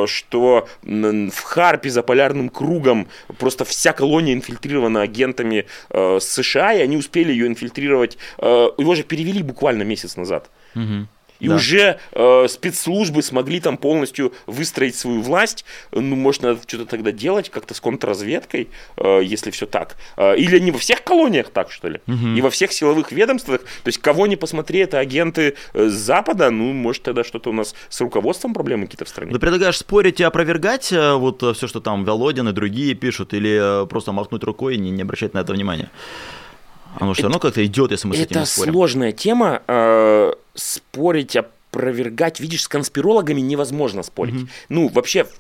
[0.07, 7.33] что в Харпе за полярным кругом просто вся колония инфильтрирована агентами США, и они успели
[7.33, 8.19] ее инфильтрировать.
[8.39, 10.51] Его же перевели буквально месяц назад.
[10.75, 11.07] Угу.
[11.41, 11.57] И да.
[11.57, 15.65] уже э, спецслужбы смогли там полностью выстроить свою власть.
[15.93, 19.97] Ну, может, надо что-то тогда делать как-то с контрразведкой, э, если все так.
[20.17, 22.01] Э, или не во всех колониях так, что ли?
[22.07, 22.29] Угу.
[22.37, 23.61] И во всех силовых ведомствах.
[23.61, 26.51] То есть, кого не посмотри, это агенты э, с Запада.
[26.51, 29.33] Ну, может, тогда что-то у нас с руководством проблемы какие-то в стране.
[29.33, 33.35] Ты предлагаешь спорить и опровергать э, вот э, все, что там Володин и другие пишут,
[33.35, 35.91] или просто махнуть рукой и не, не обращать на это внимания?
[36.99, 38.71] Оно все равно как-то идет, если мы с этим спорим.
[38.71, 39.63] Это сложная тема.
[39.67, 42.41] Э, спорить, опровергать.
[42.41, 44.35] Видишь, с конспирологами невозможно спорить.
[44.35, 44.49] Угу.
[44.69, 45.31] Ну, вообще все,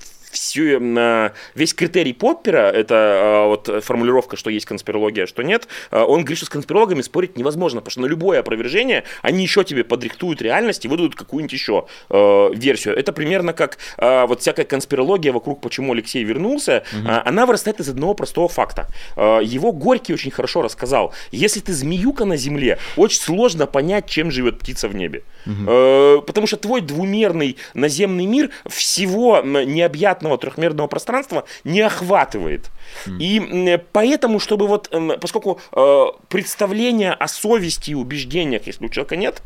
[0.57, 6.01] э, весь критерий Поппера, это э, вот формулировка, что есть конспирология, а что нет, э,
[6.01, 9.85] он говорит, что с конспирологами спорить невозможно, потому что на любое опровержение они еще тебе
[9.85, 12.97] подрихтуют реальность и выдадут какую-нибудь еще версию.
[12.97, 17.09] Это примерно как вот всякая конспирология вокруг, почему Алексей вернулся, угу.
[17.25, 18.89] она вырастает из одного простого факта.
[19.17, 21.13] Его Горький очень хорошо рассказал.
[21.31, 25.23] Если ты змеюка на земле, очень сложно понять, чем живет птица в небе.
[25.47, 26.23] Угу.
[26.27, 29.43] Потому что твой двумерный наземный мир всего
[30.25, 32.71] необъятного трехмерного пространства не охватывает.
[33.07, 33.19] Mm.
[33.19, 39.43] И поэтому, чтобы вот, поскольку э, представления о совести и убеждениях, если у человека нет,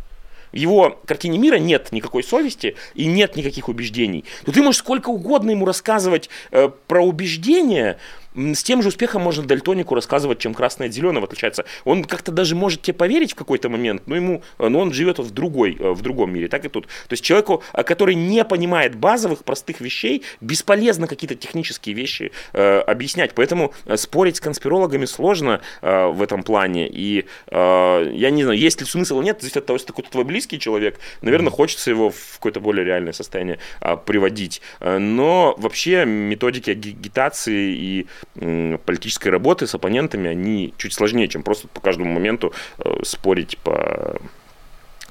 [0.52, 5.10] в его картине мира нет никакой совести и нет никаких убеждений, то ты можешь сколько
[5.10, 7.98] угодно ему рассказывать э, про убеждения,
[8.38, 11.64] с тем же успехом можно дальтонику рассказывать, чем красное от зеленого отличается.
[11.84, 15.30] Он как-то даже может тебе поверить в какой-то момент, но ему, но он живет в
[15.30, 16.86] другой, э, в другом мире, так и тут.
[16.86, 22.78] То есть человеку, э, который не понимает базовых, простых вещей, бесполезно какие-то технические вещи э,
[22.80, 23.32] объяснять.
[23.34, 26.88] Поэтому э, спорить с конспирологами сложно э, в этом плане.
[26.88, 30.10] И э, я не знаю, есть ли смысл или нет, зависит от того, если какой-то
[30.10, 34.62] твой близкий человек, наверное, хочется его в какое-то более реальное состояние э, приводить.
[34.80, 41.80] Но вообще методики агитации и политической работы с оппонентами, они чуть сложнее, чем просто по
[41.80, 44.16] каждому моменту э, спорить по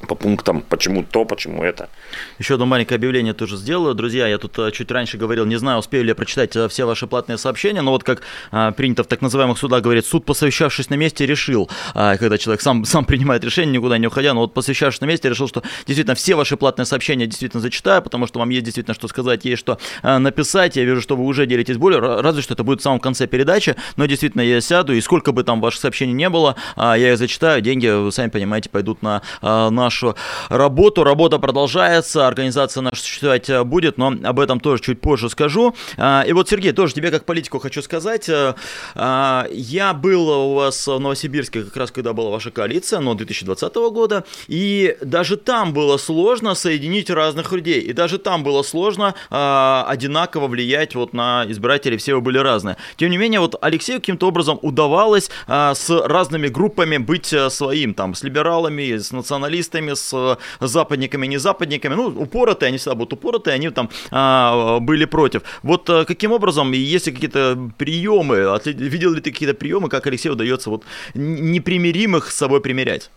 [0.07, 1.89] по пунктам, почему то, почему это.
[2.37, 3.95] Еще одно маленькое объявление тоже сделаю.
[3.95, 6.85] Друзья, я тут э, чуть раньше говорил, не знаю, успею ли я прочитать э, все
[6.85, 10.89] ваши платные сообщения, но вот как а, принято в так называемых судах говорит, суд, посовещавшись
[10.89, 14.53] на месте, решил, а, когда человек сам, сам принимает решение, никуда не уходя, но вот
[14.53, 18.49] посовещавшись на месте, решил, что действительно все ваши платные сообщения действительно зачитаю, потому что вам
[18.49, 20.75] есть действительно что сказать, есть что а, написать.
[20.75, 23.75] Я вижу, что вы уже делитесь болью, разве что это будет в самом конце передачи,
[23.95, 27.17] но действительно я сяду, и сколько бы там ваших сообщений не было, а, я их
[27.17, 30.15] зачитаю, деньги, вы сами понимаете, пойдут на, на нашу
[30.49, 31.03] работу.
[31.03, 35.75] Работа продолжается, организация наша существовать э, будет, но об этом тоже чуть позже скажу.
[35.97, 38.29] А, и вот, Сергей, тоже тебе как политику хочу сказать.
[38.29, 38.53] Э,
[39.51, 44.23] я был у вас в Новосибирске как раз, когда была ваша коалиция, но 2020 года,
[44.47, 50.95] и даже там было сложно соединить разных людей, и даже там было сложно одинаково влиять
[50.95, 52.75] вот на избирателей, все вы были разные.
[52.97, 58.15] Тем не менее, вот Алексею каким-то образом удавалось с разными группами быть э, своим, там,
[58.15, 63.69] с либералами, с националистами, с западниками, не западниками, ну, упоротые, они всегда будут упоротые, они
[63.69, 65.43] там а, были против.
[65.63, 70.33] Вот а, каким образом, есть ли какие-то приемы, видел ли ты какие-то приемы, как Алексею
[70.33, 73.09] удается вот непримиримых с собой примерять?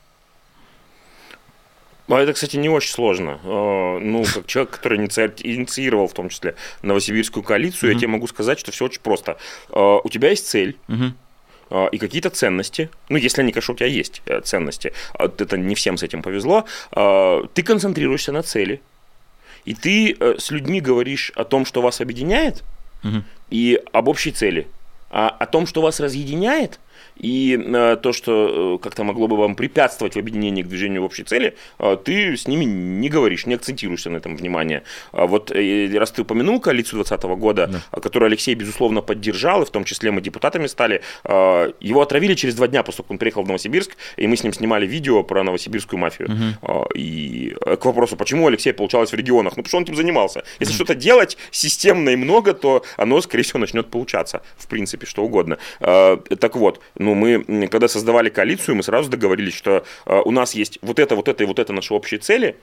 [2.09, 3.39] А это, кстати, не очень сложно.
[3.45, 7.95] А, ну, как человек, который инициировал в том числе Новосибирскую коалицию, mm-hmm.
[7.95, 9.37] я тебе могу сказать, что все очень просто.
[9.71, 10.77] У тебя есть цель.
[10.89, 11.13] Mm-hmm
[11.93, 15.75] и какие-то ценности, ну, если они, конечно, у тебя есть э, ценности, а это не
[15.75, 18.81] всем с этим повезло, а, ты концентрируешься на цели,
[19.65, 22.65] и ты э, с людьми говоришь о том, что вас объединяет,
[23.05, 23.23] угу.
[23.51, 24.67] и об общей цели.
[25.13, 26.79] А о том, что вас разъединяет–
[27.21, 31.05] и э, то, что э, как-то могло бы вам препятствовать в объединении к движению в
[31.05, 34.83] общей цели, э, ты с ними не говоришь, не акцентируешься на этом внимание.
[35.13, 38.01] А вот раз ты упомянул коалицию 2020 года, да.
[38.01, 42.69] которую Алексей, безусловно, поддержал, и в том числе мы депутатами стали, его отравили через два
[42.69, 45.43] дня, после того, как он приехал в Новосибирск, и мы с ним снимали видео про
[45.43, 46.31] новосибирскую мафию.
[46.31, 46.89] Угу.
[46.95, 49.57] И к вопросу, почему Алексей получалось в регионах?
[49.57, 50.45] Ну, потому что он этим занимался.
[50.59, 50.85] Если угу.
[50.85, 55.59] что-то делать системно и много, то оно, скорее всего, начнет получаться, в принципе, что угодно.
[55.79, 60.55] Так вот, ну, ну, мы, когда создавали коалицию, мы сразу договорились, что э, у нас
[60.55, 62.57] есть вот это, вот это и вот это наши общие цели,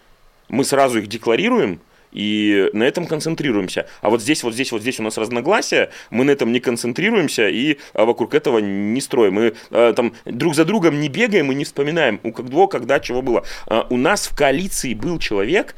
[0.49, 1.81] мы сразу их декларируем,
[2.11, 3.87] и на этом концентрируемся.
[4.01, 7.47] А вот здесь, вот здесь, вот здесь у нас разногласия, мы на этом не концентрируемся
[7.47, 9.33] и а, вокруг этого не строим.
[9.33, 13.21] Мы а, там друг за другом не бегаем и не вспоминаем, у кого, когда, чего
[13.21, 13.43] было.
[13.67, 15.75] А, у нас в коалиции был человек,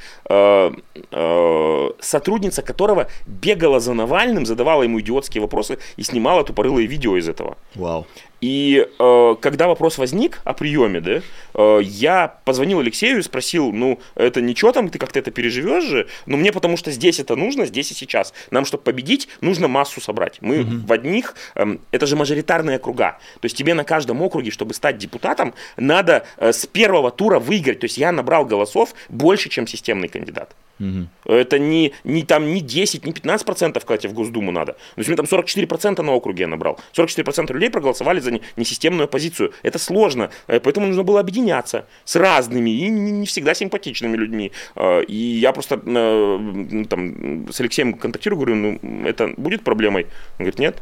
[2.01, 7.57] сотрудница которого бегала за Навальным, задавала ему идиотские вопросы и снимала тупорылые видео из этого.
[7.75, 8.05] Вау.
[8.41, 11.21] И э, когда вопрос возник о приеме, да,
[11.53, 16.07] э, я позвонил Алексею и спросил, ну, это ничего там, ты как-то это переживешь же?
[16.25, 18.33] Ну, мне потому что здесь это нужно, здесь и сейчас.
[18.51, 20.37] Нам, чтобы победить, нужно массу собрать.
[20.41, 20.87] Мы угу.
[20.87, 23.17] в одних, э, это же мажоритарные округа.
[23.41, 27.79] То есть тебе на каждом округе, чтобы стать депутатом, надо э, с первого тура выиграть.
[27.79, 30.55] То есть я набрал голосов больше, чем системный кандидат.
[30.79, 31.33] Угу.
[31.33, 34.73] Это не, не, там, не 10, не 15 процентов, кстати, в Госдуму надо.
[34.73, 36.79] То есть у меня там 44 процента на округе я набрал.
[36.93, 39.53] 44 процента людей проголосовали за несистемную оппозицию.
[39.63, 44.51] Это сложно, э, поэтому нужно было объединяться с разными и не всегда симпатичными людьми.
[44.75, 50.03] Э, и я просто э, ну, там, с Алексеем контактирую, говорю, ну, это будет проблемой?
[50.37, 50.81] Он говорит, нет.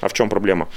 [0.00, 0.68] А в чем проблема?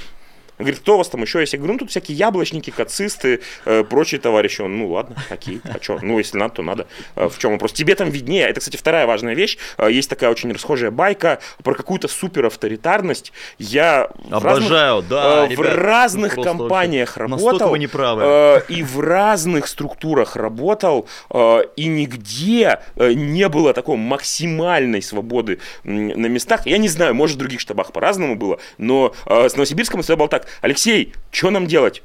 [0.58, 1.52] Он говорит, кто у вас там еще есть?
[1.52, 4.60] Я говорю, ну тут всякие яблочники, кацисты, э, прочие товарищи.
[4.60, 5.98] Он, ну ладно, окей, а что?
[6.02, 6.86] Ну если надо, то надо.
[7.16, 7.72] Э, в чем вопрос?
[7.72, 8.48] Тебе там виднее.
[8.48, 9.58] Это, кстати, вторая важная вещь.
[9.78, 13.32] Э, есть такая очень расхожая байка про какую-то супер авторитарность.
[13.58, 17.36] Я Обожаю, в разных, да, э, в ребят, разных просто компаниях вообще.
[17.36, 17.70] Работал.
[17.70, 18.22] вы не правы.
[18.24, 25.60] э, и в разных структурах работал, э, и нигде э, не было такой максимальной свободы
[25.84, 26.66] на местах.
[26.66, 30.28] Я не знаю, может в других штабах по-разному было, но э, с Новосибирском всегда было
[30.28, 30.47] так.
[30.60, 32.02] Алексей, что нам делать?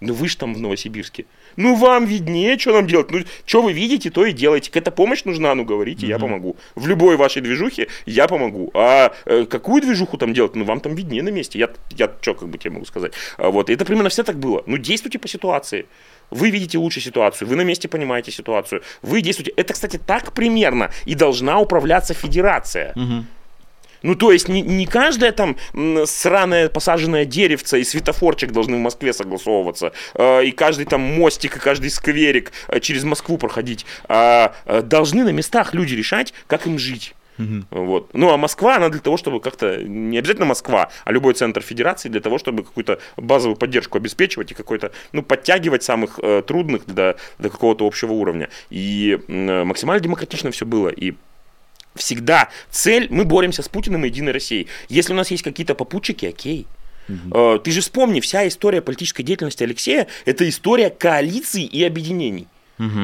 [0.00, 1.24] Ну вы ж там в Новосибирске.
[1.56, 3.10] Ну вам виднее, что нам делать.
[3.10, 4.70] Ну что вы видите, то и делайте.
[4.70, 6.56] Какая-то помощь нужна, ну говорите, я помогу.
[6.76, 8.70] В любой вашей движухе я помогу.
[8.74, 11.58] А э, какую движуху там делать, ну вам там виднее на месте.
[11.58, 13.12] Я, я что как бы тебе могу сказать.
[13.38, 14.62] А, вот, это примерно все так было.
[14.66, 15.86] Ну действуйте по ситуации.
[16.30, 19.52] Вы видите лучше ситуацию, вы на месте понимаете ситуацию, вы действуете.
[19.56, 22.92] Это, кстати, так примерно и должна управляться федерация.
[24.02, 25.56] Ну, то есть не, не каждое там
[26.06, 31.60] сраное посаженное деревце и светофорчик должны в Москве согласовываться, э, и каждый там мостик, и
[31.60, 33.86] каждый скверик э, через Москву проходить.
[34.08, 37.14] А э, должны на местах люди решать, как им жить.
[37.70, 38.10] Вот.
[38.14, 42.08] Ну, а Москва, она для того, чтобы как-то, не обязательно Москва, а любой центр федерации
[42.08, 47.16] для того, чтобы какую-то базовую поддержку обеспечивать и какой-то, ну, подтягивать самых э, трудных до,
[47.38, 48.48] до какого-то общего уровня.
[48.70, 50.88] И м, максимально демократично все было.
[50.88, 51.14] И
[51.98, 54.68] всегда цель, мы боремся с Путиным и Единой Россией.
[54.88, 56.66] Если у нас есть какие-то попутчики, окей.
[57.32, 62.46] Э, Ты же вспомни, вся история политической деятельности Алексея– это история коалиций и объединений.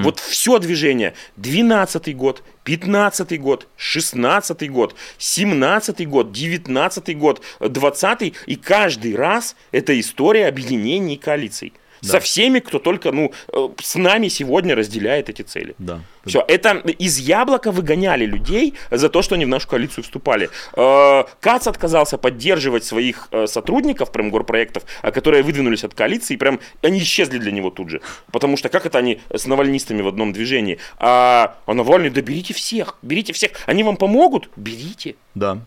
[0.02, 1.14] Вот все движение.
[1.37, 9.98] 12 год, 15 год, 16 год, 17 год, 19 год, 20 и каждый раз это
[9.98, 11.72] история объединений и коалиций.
[12.11, 15.75] Со всеми, кто только, ну, э, с нами сегодня разделяет эти цели.
[15.79, 16.01] Да.
[16.27, 20.51] Все, это из яблока выгоняли людей за то, что они в нашу коалицию вступали.
[20.77, 26.61] Э, Кац отказался поддерживать своих э, сотрудников, прям горпроектов, э, которые выдвинулись от коалиции, прям
[26.83, 28.01] они исчезли для него тут же.
[28.33, 30.79] Потому что как это они с навальнистами в одном движении?
[30.99, 33.51] А, а Навальный, да берите всех, берите всех.
[33.67, 34.49] Они вам помогут?
[34.57, 35.17] Берите.
[35.35, 35.59] Да.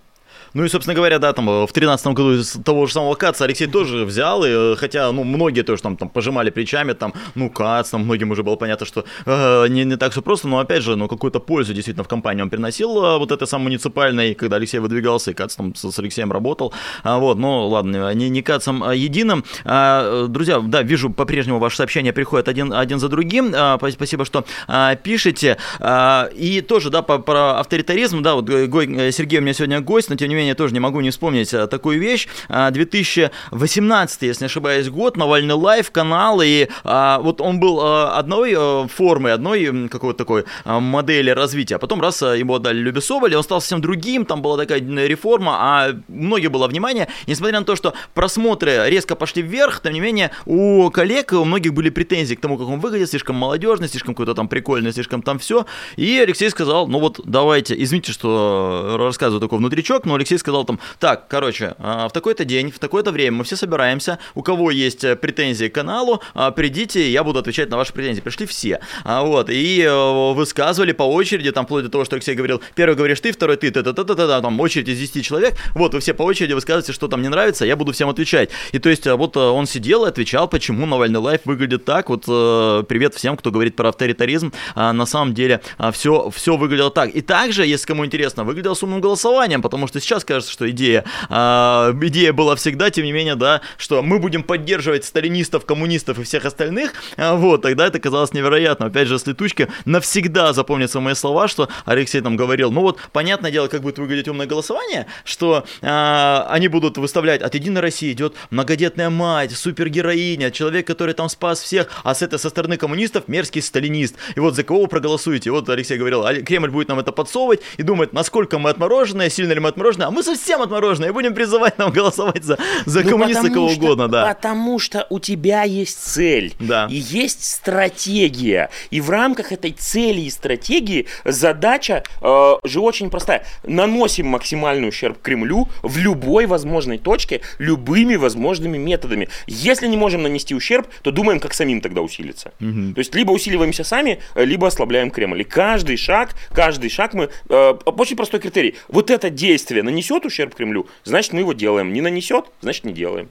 [0.53, 3.45] Ну и, собственно говоря, да, там э, в 13 году из того же самого Каца
[3.45, 7.49] Алексей тоже взял, и, э, хотя, ну, многие тоже там, там пожимали плечами, там, ну,
[7.49, 10.83] Кац, там, многим уже было понятно, что э, не, не так все просто, но, опять
[10.83, 14.55] же, ну, какую-то пользу действительно в компании он приносил, э, вот это сам муниципальный, когда
[14.55, 18.41] Алексей выдвигался, и Кац там с, с Алексеем работал, а, вот, ну, ладно, не, не
[18.41, 19.43] Кацом а единым.
[19.65, 24.45] А, друзья, да, вижу, по-прежнему ваши сообщения приходят один, один за другим, а, спасибо, что
[24.67, 29.81] а, пишете, а, и тоже, да, по, про авторитаризм, да, вот Сергей у меня сегодня
[29.81, 32.28] гость, но, тем не менее, тоже не могу не вспомнить а, такую вещь.
[32.50, 38.17] А, 2018, если не ошибаюсь, год, Навальный Live канал, и а, вот он был а,
[38.17, 42.97] одной а, формы, одной какой-то такой а, модели развития, а потом раз а, ему отдали
[43.00, 47.65] Соболь, он стал совсем другим, там была такая реформа, а многие было внимание, несмотря на
[47.65, 52.36] то, что просмотры резко пошли вверх, тем не менее, у коллег, у многих были претензии
[52.36, 56.19] к тому, как он выглядит, слишком молодежный, слишком какой-то там прикольный, слишком там все, и
[56.19, 61.27] Алексей сказал, ну вот давайте, извините, что рассказываю такой внутричок, но Алексей сказал там, так,
[61.27, 65.15] короче, а, в такой-то день, в такое-то время мы все собираемся, у кого есть э,
[65.15, 68.21] претензии к каналу, а, придите, я буду отвечать на ваши претензии.
[68.21, 72.35] Пришли все, А, вот, и э, высказывали по очереди, там, вплоть до того, что Алексей
[72.35, 76.13] говорил, первый говоришь ты, второй ты, та-та-та-та-та, там, очередь из 10 человек, вот, вы все
[76.13, 78.49] по очереди высказываете, что там не нравится, я буду всем отвечать.
[78.71, 82.25] И то есть, э, вот он сидел и отвечал, почему Навальный лайф выглядит так, вот,
[82.25, 85.61] привет всем, кто говорит про авторитаризм, на самом деле
[85.91, 87.09] все, все выглядело так.
[87.09, 91.06] И также, если кому интересно, выглядело с умным голосованием, потому что сейчас кажется, что идея,
[91.30, 96.23] а, идея была всегда, тем не менее, да, что мы будем поддерживать сталинистов, коммунистов и
[96.23, 98.88] всех остальных, а, вот, тогда это казалось невероятно.
[98.88, 103.51] Опять же, с летучки навсегда запомнятся мои слова, что Алексей там говорил, ну вот, понятное
[103.51, 108.36] дело, как будет выглядеть умное голосование, что а, они будут выставлять, от Единой России идет
[108.49, 113.62] многодетная мать, супергероиня, человек, который там спас всех, а с этой со стороны коммунистов мерзкий
[113.62, 114.15] сталинист.
[114.36, 115.49] И вот за кого вы проголосуете?
[115.49, 119.30] И вот Алексей говорил, «А Кремль будет нам это подсовывать и думает, насколько мы отмороженные,
[119.30, 123.03] сильно ли мы отмороженные, а мы совсем отмороженные, и будем призывать нам голосовать за, за
[123.03, 124.33] Ну, коммуниста кого что- угодно, да.
[124.33, 126.53] Потому что у тебя есть цель.
[126.59, 126.87] Да.
[126.89, 128.69] И есть стратегия.
[128.89, 133.45] И в рамках этой цели и стратегии задача э, же очень простая.
[133.63, 139.29] Наносим максимальный ущерб Кремлю в любой возможной точке, любыми возможными методами.
[139.47, 142.51] Если не можем нанести ущерб, то думаем, как самим тогда усилиться.
[142.59, 145.41] То есть либо усиливаемся сами, э, либо ослабляем Кремль.
[145.41, 147.29] И каждый шаг, каждый шаг мы...
[147.49, 148.75] э, очень простой критерий.
[148.87, 151.91] Вот это действие, нанесет ущерб Кремлю, значит мы его делаем.
[151.91, 153.29] Не нанесет, значит не делаем.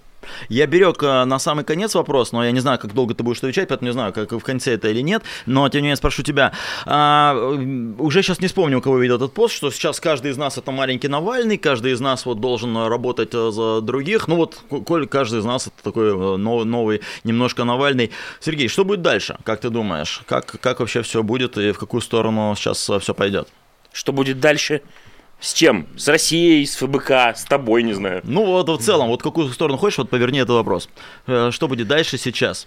[0.48, 3.38] Я берег э, на самый конец вопрос, но я не знаю, как долго ты будешь
[3.38, 6.24] отвечать, поэтому не знаю, как в конце это или нет, но тем не менее спрошу
[6.24, 6.52] тебя.
[6.84, 7.36] А,
[8.00, 10.72] уже сейчас не вспомню, у кого видел этот пост, что сейчас каждый из нас это
[10.72, 14.26] маленький Навальный, каждый из нас вот должен работать э, за других.
[14.26, 18.10] Ну вот, коль каждый из нас это такой э, новый, новый немножко Навальный.
[18.40, 20.22] Сергей, что будет дальше, как ты думаешь?
[20.26, 23.46] Как, как вообще все будет и в какую сторону сейчас все пойдет?
[23.92, 24.82] Что будет дальше?
[25.40, 25.86] С чем?
[25.96, 28.20] С Россией, с ФБК, с тобой, не знаю.
[28.24, 30.88] Ну вот в целом, вот какую сторону хочешь, вот поверни этот вопрос.
[31.26, 32.66] Э, что будет дальше сейчас?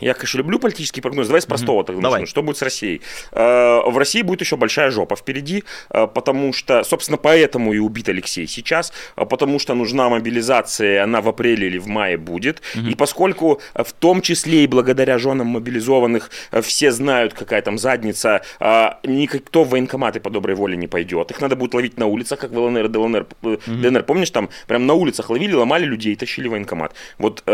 [0.00, 1.26] Я, конечно, люблю политический прогноз.
[1.26, 2.20] Давай с простого тогда Давай.
[2.20, 2.30] начну.
[2.30, 3.00] Что будет с Россией?
[3.32, 8.08] Э, в России будет еще большая жопа впереди, э, потому что, собственно, поэтому и убит
[8.08, 12.62] Алексей сейчас, э, потому что нужна мобилизация, она в апреле или в мае будет.
[12.74, 12.88] Угу.
[12.88, 16.30] И поскольку в том числе и благодаря женам мобилизованных
[16.62, 18.42] все знают, какая там задница,
[19.04, 21.30] никто в военкоматы по доброй воле не пойдет.
[21.30, 23.26] Их надо будет ловить на улицах, как в ЛНР и ДЛНР.
[23.42, 23.60] Угу.
[23.66, 26.94] ДНР, помнишь, там прям на улицах ловили, ломали людей, тащили в военкомат.
[27.18, 27.44] Вот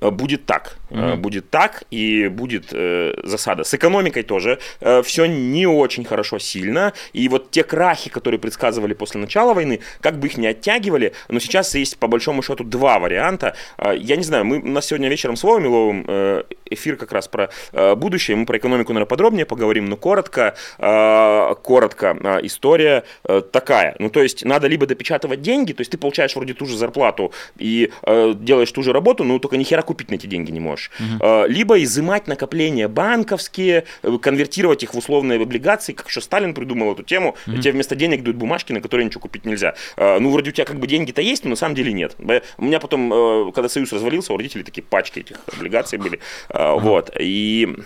[0.00, 0.76] будет так.
[0.90, 1.16] Угу.
[1.16, 3.64] Будет так, и будет э, засада.
[3.64, 6.94] С экономикой тоже э, все не очень хорошо, сильно.
[7.12, 11.38] И вот те крахи, которые предсказывали после начала войны, как бы их не оттягивали, но
[11.38, 13.54] сейчас есть по большому счету два варианта.
[13.76, 17.12] Э, я не знаю, мы, у нас сегодня вечером с Вовой Миловым э, эфир как
[17.12, 22.46] раз про э, будущее, мы про экономику, наверное, подробнее поговорим, но коротко, э, коротко э,
[22.46, 23.96] история э, такая.
[23.98, 27.32] Ну, то есть надо либо допечатывать деньги, то есть ты получаешь вроде ту же зарплату
[27.58, 30.60] и э, делаешь ту же работу, но только ни хера купить на эти деньги не
[30.60, 30.90] можешь.
[30.98, 31.24] Угу.
[31.24, 36.92] Э, либо изымать накопления банковские, э, конвертировать их в условные облигации, как еще Сталин придумал
[36.92, 37.60] эту тему, mm-hmm.
[37.60, 39.74] тебе вместо денег дают бумажки, на которые ничего купить нельзя.
[39.96, 42.16] Э, ну, вроде у тебя как бы деньги-то есть, но на самом деле нет.
[42.58, 46.18] У меня потом, э, когда Союз развалился, у родителей такие пачки этих облигаций были.
[46.48, 46.80] Mm-hmm.
[46.80, 47.10] Вот.
[47.18, 47.76] И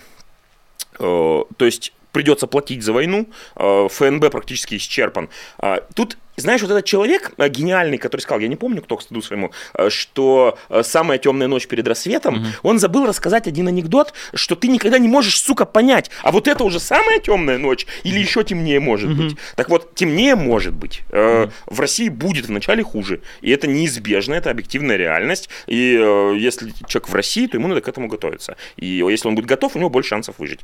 [0.97, 5.29] то есть придется платить за войну, ФНБ практически исчерпан.
[5.93, 9.21] Тут знаешь, вот этот человек э, гениальный, который сказал, я не помню, кто к стыду
[9.21, 12.45] своему, э, что э, самая темная ночь перед рассветом, угу.
[12.61, 16.63] он забыл рассказать один анекдот, что ты никогда не можешь, сука, понять, а вот это
[16.63, 19.23] уже самая темная ночь или еще темнее может угу.
[19.23, 19.37] быть.
[19.55, 21.01] Так вот, темнее может быть.
[21.09, 21.51] Угу.
[21.65, 25.75] В России будет вначале хуже, и это неизбежно, это объективная реальность, и
[26.37, 28.57] если человек в России, то ему надо к этому готовиться.
[28.75, 30.59] И если он будет готов, у него больше шансов выжить.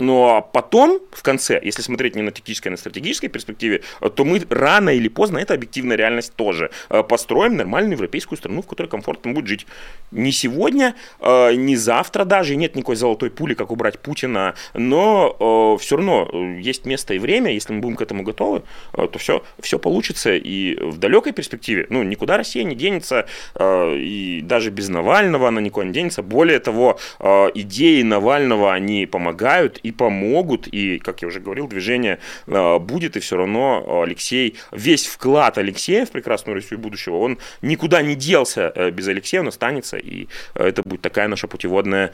[0.00, 3.82] А, ну а потом, в конце, если смотреть не на тактической, а на стратегической перспективе,
[4.14, 8.66] то мы рано или поздно, это объективная реальность тоже, э, построим нормальную европейскую страну, в
[8.66, 9.66] которой комфортно будет жить.
[10.10, 15.82] Не сегодня, э, не завтра даже, нет никакой золотой пули, как убрать Путина, но э,
[15.82, 16.28] все равно
[16.58, 20.34] есть место и время, если мы будем к этому готовы, то все, все получится.
[20.34, 23.26] И в далекой перспективе, ну, никуда Россия не денется,
[23.60, 26.22] и даже без Навального она никуда не денется.
[26.22, 32.78] Более того, идеи Навального, они помогают и помогут, и, как я уже говорил, движение э,
[32.78, 38.14] будет, и все равно Алексей, весь вклад Алексея в прекрасную Россию будущего, он никуда не
[38.14, 42.12] делся э, без Алексея, он останется, и э, это будет такая наша путеводная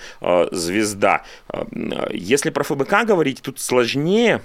[0.50, 1.22] звезда.
[2.10, 4.42] Если про ФБК говорить, тут сложнее,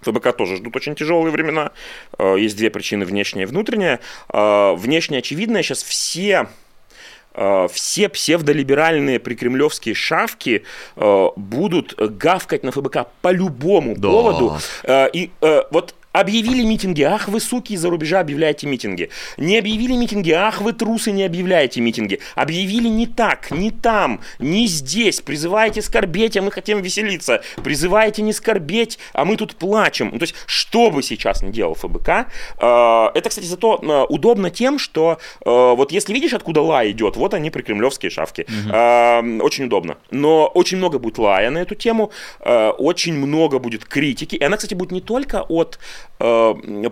[0.00, 1.72] ФБК тоже ждут очень тяжелые времена.
[2.18, 4.00] Есть две причины, внешняя и внутренняя.
[4.28, 6.61] Внешняя очевидная, сейчас все Э,
[7.70, 10.64] все псевдолиберальные прикремлевские шавки
[10.96, 14.08] э, будут гавкать на ФБК по любому да.
[14.08, 14.56] поводу.
[14.84, 15.30] Э, и
[15.70, 19.08] вот Объявили митинги, ах вы суки из-за рубежа объявляете митинги.
[19.38, 22.20] Не объявили митинги, ах вы трусы не объявляете митинги.
[22.34, 25.20] Объявили не так, не там, не здесь.
[25.20, 27.42] Призываете скорбеть, а мы хотим веселиться.
[27.64, 30.10] Призываете не скорбеть, а мы тут плачем.
[30.12, 32.24] Ну, то есть, что бы сейчас не делал ФБК, э,
[33.14, 37.34] это, кстати, зато э, удобно тем, что э, вот если видишь, откуда лай идет, вот
[37.34, 38.42] они прикремлевские шавки.
[38.42, 39.44] Угу.
[39.44, 39.96] Очень удобно.
[40.10, 42.10] Но очень много будет лая на эту тему,
[42.40, 44.36] очень много будет критики.
[44.36, 46.01] И она, кстати, будет не только от э,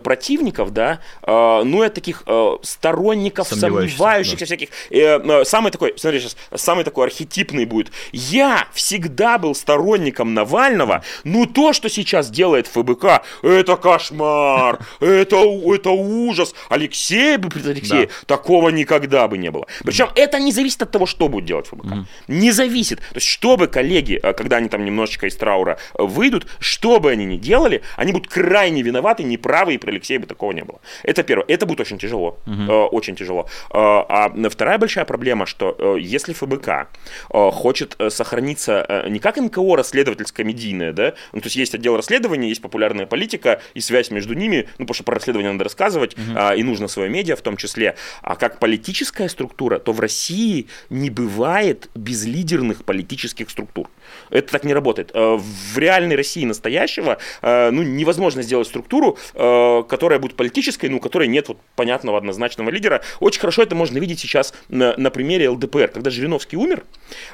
[0.02, 4.44] противников, да, э, ну и от таких э, сторонников, сомневающихся, да.
[4.46, 4.68] всяких.
[4.90, 7.92] Э, э, самый такой, смотри сейчас, самый такой архетипный будет.
[8.12, 15.90] Я всегда был сторонником Навального, но то, что сейчас делает ФБК, это кошмар, это, это
[15.90, 16.54] ужас.
[16.68, 18.12] Алексей бы, Алексей, да.
[18.26, 19.66] такого никогда бы не было.
[19.84, 20.12] Причем mm.
[20.16, 21.86] это не зависит от того, что будет делать ФБК.
[21.86, 22.04] Mm.
[22.28, 22.98] Не зависит.
[22.98, 27.10] То есть, чтобы коллеги, э, когда они там немножечко из траура э, выйдут, что бы
[27.10, 30.62] они ни делали, они будут крайне виноваты виноваты, неправы, и при Алексее бы такого не
[30.62, 30.80] было.
[31.02, 31.46] Это первое.
[31.48, 32.38] Это будет очень тяжело.
[32.46, 32.72] Угу.
[32.72, 33.46] Очень тяжело.
[33.70, 33.78] Э,
[34.08, 36.88] а вторая большая проблема, что э, если ФБК
[37.30, 43.06] хочет сохраниться не как НКО расследовательско-медийное, да, ну, то есть есть отдел расследования, есть популярная
[43.06, 46.54] политика и связь между ними, ну, потому что про расследование надо рассказывать, угу.
[46.56, 51.10] и нужно свое медиа в том числе, а как политическая структура, то в России не
[51.10, 53.88] бывает безлидерных политических структур.
[54.30, 55.12] Это так не работает.
[55.14, 61.00] В реальной России настоящего ну, невозможно сделать структуру структуру, э, которая будет политической, но у
[61.00, 63.02] которой нет вот понятного однозначного лидера.
[63.20, 65.88] Очень хорошо это можно видеть сейчас на, на примере ЛДПР.
[65.88, 66.84] Когда Жириновский умер,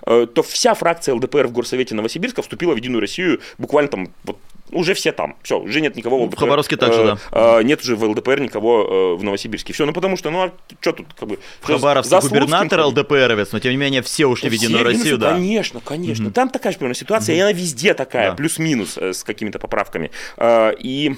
[0.06, 4.38] э, то вся фракция ЛДПР в Горсовете Новосибирска вступила в Единую Россию буквально там вот
[4.72, 5.36] уже все там.
[5.42, 6.36] Все, уже нет никого в ЛДПР.
[6.36, 7.58] В Хабаровске также, э, да.
[7.58, 9.72] Э, нет уже в ЛДПР никого э, в Новосибирске.
[9.72, 11.38] Все, ну потому что, ну а что тут как бы...
[11.60, 15.32] В Хабаровске губернатор ЛДПРовец, но тем не менее все ушли в Единую Россию, да.
[15.32, 16.26] Конечно, конечно.
[16.26, 16.34] Угу.
[16.34, 17.38] Там такая же примерно ситуация, угу.
[17.38, 18.36] и она везде такая, да.
[18.36, 20.10] плюс-минус с какими-то поправками.
[20.38, 21.16] И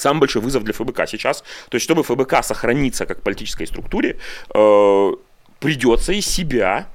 [0.00, 4.18] самый большой вызов для ФБК сейчас, то есть чтобы ФБК сохраниться как политической структуре,
[5.60, 6.88] придется из себя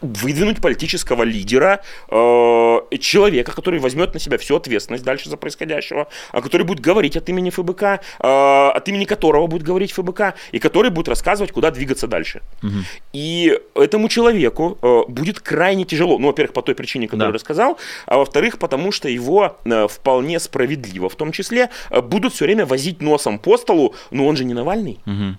[0.00, 1.80] выдвинуть политического лидера,
[2.10, 7.16] э, человека, который возьмет на себя всю ответственность дальше за происходящего, а который будет говорить
[7.16, 11.70] от имени ФБК, э, от имени которого будет говорить ФБК, и который будет рассказывать, куда
[11.70, 12.42] двигаться дальше.
[12.62, 12.72] Угу.
[13.12, 16.18] И этому человеку э, будет крайне тяжело.
[16.18, 17.28] Ну, во-первых, по той причине, которую да.
[17.28, 22.34] я рассказал, а во-вторых, потому что его э, вполне справедливо, в том числе, э, будут
[22.34, 24.98] все время возить носом по столу, но он же не Навальный.
[25.06, 25.38] Угу.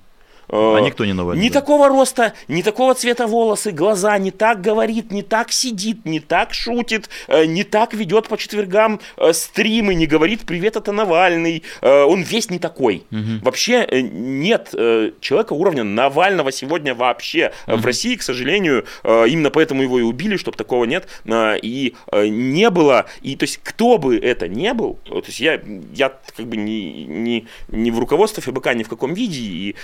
[0.49, 1.43] А э, никто не Навальный.
[1.43, 6.19] Не такого роста, не такого цвета волосы, глаза, не так говорит, не так сидит, не
[6.19, 11.63] так шутит, э, не так ведет по четвергам э, стримы, не говорит «Привет, это Навальный».
[11.81, 13.03] Он весь не такой.
[13.11, 13.43] Угу.
[13.43, 14.69] Вообще нет
[15.19, 17.77] человека уровня Навального сегодня вообще угу.
[17.77, 18.85] в России, к сожалению.
[19.03, 21.07] Именно поэтому его и убили, чтобы такого нет.
[21.61, 23.05] И не было.
[23.21, 25.61] И то есть кто бы это не был, то есть я,
[25.93, 29.75] я как бы не, не, не в руководстве ФБК ни в каком виде, и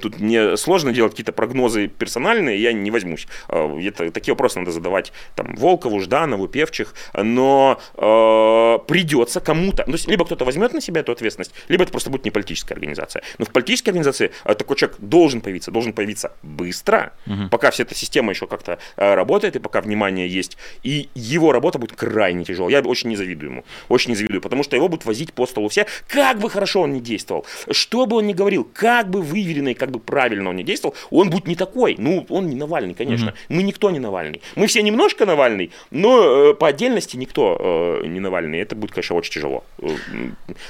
[0.00, 3.26] тут тут мне сложно делать какие-то прогнозы персональные, я не возьмусь.
[3.48, 9.96] А, это, такие вопросы надо задавать там, Волкову, Жданову, Певчих, но э, придется кому-то, ну,
[10.06, 13.22] либо кто-то возьмет на себя эту ответственность, либо это просто будет не политическая организация.
[13.38, 17.48] Но в политической организации э, такой человек должен появиться, должен появиться быстро, угу.
[17.50, 21.92] пока вся эта система еще как-то работает, и пока внимание есть, и его работа будет
[21.92, 22.72] крайне тяжелой.
[22.72, 25.68] Я очень не завидую ему, очень не завидую, потому что его будут возить по столу
[25.68, 29.74] все, как бы хорошо он ни действовал, что бы он ни говорил, как бы выверенный,
[29.74, 31.96] как бы правильно он не действовал, он будет не такой.
[31.98, 33.30] Ну, он не Навальный, конечно.
[33.30, 33.54] Mm-hmm.
[33.56, 34.42] Мы никто не Навальный.
[34.56, 38.58] Мы все немножко Навальный, но э, по отдельности никто э, не Навальный.
[38.58, 39.64] Это будет, конечно, очень тяжело.
[39.78, 39.88] Э,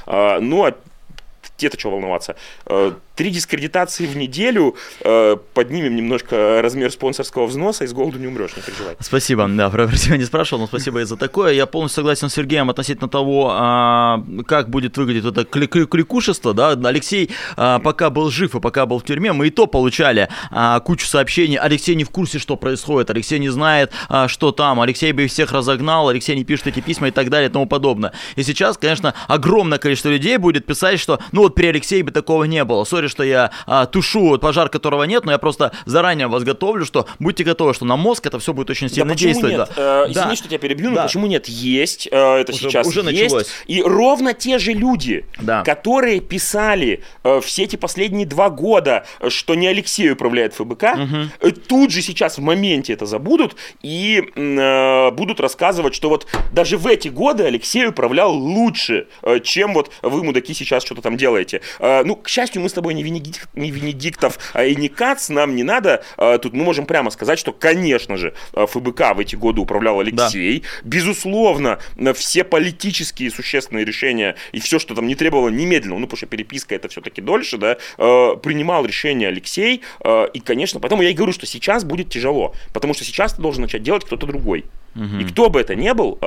[0.07, 0.75] э, ну, а
[1.57, 2.37] те-то что волноваться.
[2.67, 8.27] Э, три дискредитации в неделю, э, поднимем немножко размер спонсорского взноса, и с голоду не
[8.27, 8.97] умрешь, не переживай.
[8.99, 11.53] Спасибо, да, про тебя не спрашивал, но спасибо и за такое.
[11.53, 17.31] Я полностью согласен с Сергеем относительно того, а, как будет выглядеть это кликушество, да, Алексей
[17.59, 21.07] а, пока был жив и пока был в тюрьме, мы и то получали а, кучу
[21.07, 23.93] сообщений, Алексей не в курсе, что происходит, Алексей не знает,
[24.29, 27.53] что там, Алексей бы всех разогнал, Алексей не пишет эти письма и так далее и
[27.53, 28.15] тому подобное.
[28.37, 32.45] И сейчас, конечно, огромное количество людей будет писать, что, ну вот при Алексее бы такого
[32.45, 36.45] не было, сори, что я а, тушу пожар, которого нет, но я просто заранее вас
[36.45, 39.57] готовлю, что будьте готовы, что на мозг это все будет очень сильно да действовать.
[39.57, 39.69] Нет?
[39.77, 40.05] Да.
[40.07, 40.37] Э, извини, да.
[40.37, 41.03] что тебя перебью, но да.
[41.05, 41.49] почему нет?
[41.49, 43.23] Есть, э, это уже, сейчас уже есть.
[43.23, 43.49] Началось.
[43.67, 45.63] И ровно те же люди, да.
[45.63, 51.51] которые писали э, все эти последние два года, что не Алексей управляет ФБК, угу.
[51.69, 56.87] тут же сейчас в моменте это забудут и э, будут рассказывать, что вот даже в
[56.87, 61.61] эти годы Алексей управлял лучше, э, чем вот вы, мудаки, сейчас что-то там делаете.
[61.79, 65.29] Э, ну, к счастью, мы с тобой не Венедикт не Венедиктов а и не Кац,
[65.29, 66.03] нам не надо.
[66.17, 70.01] А, тут мы можем прямо сказать, что, конечно же, а, ФБК в эти годы управлял
[70.01, 70.61] Алексей.
[70.61, 70.67] Да.
[70.85, 71.79] Безусловно,
[72.15, 76.75] все политические существенные решения и все, что там не требовало немедленно, ну, потому что переписка
[76.75, 79.83] это все-таки дольше, да, принимал решение Алексей.
[80.33, 83.63] И, конечно, поэтому я и говорю, что сейчас будет тяжело, потому что сейчас ты должен
[83.63, 84.65] начать делать кто-то другой.
[84.95, 86.19] И кто бы это ни был,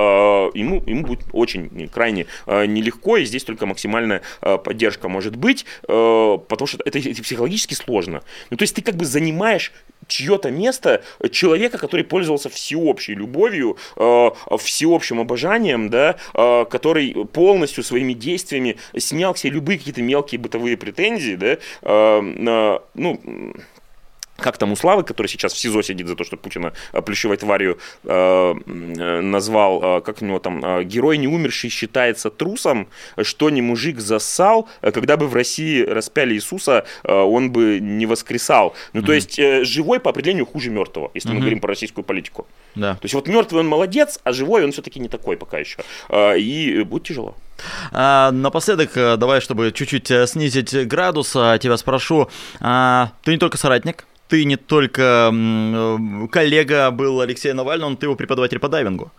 [0.53, 6.80] ему, ему будет очень крайне нелегко, и здесь только максимальная поддержка может быть, потому что
[6.86, 8.24] это, психологически сложно.
[8.49, 9.72] Ну, то есть ты как бы занимаешь
[10.07, 18.14] чье-то место человека, который пользовался всеобщей любовью, э, всеобщим обожанием, да, э, который полностью своими
[18.14, 23.53] действиями снял все любые какие-то мелкие бытовые претензии, да, э, ну,
[24.44, 27.38] как там у Славы, который сейчас в СИЗО сидит за то, что Путина э, плющевой
[27.38, 32.88] тварью э, э, назвал, э, как у него там, э, герой не умерший считается трусом,
[33.22, 38.06] что не мужик зассал, э, когда бы в России распяли Иисуса, э, он бы не
[38.06, 38.76] воскресал.
[38.94, 39.06] Ну, mm-hmm.
[39.06, 41.34] то есть, э, живой по определению хуже мертвого, если mm-hmm.
[41.34, 42.46] мы говорим про российскую политику.
[42.76, 42.96] Да.
[42.96, 45.80] То есть, вот мертвый он молодец, а живой он все-таки не такой пока еще.
[46.10, 47.36] Э, и будет тяжело.
[47.91, 52.28] А, напоследок, давай, чтобы чуть-чуть снизить градус, тебя спрошу,
[52.60, 55.34] а, ты не только соратник, ты не только
[56.32, 59.12] коллега был Алексея Навального, но ты его преподаватель по дайвингу.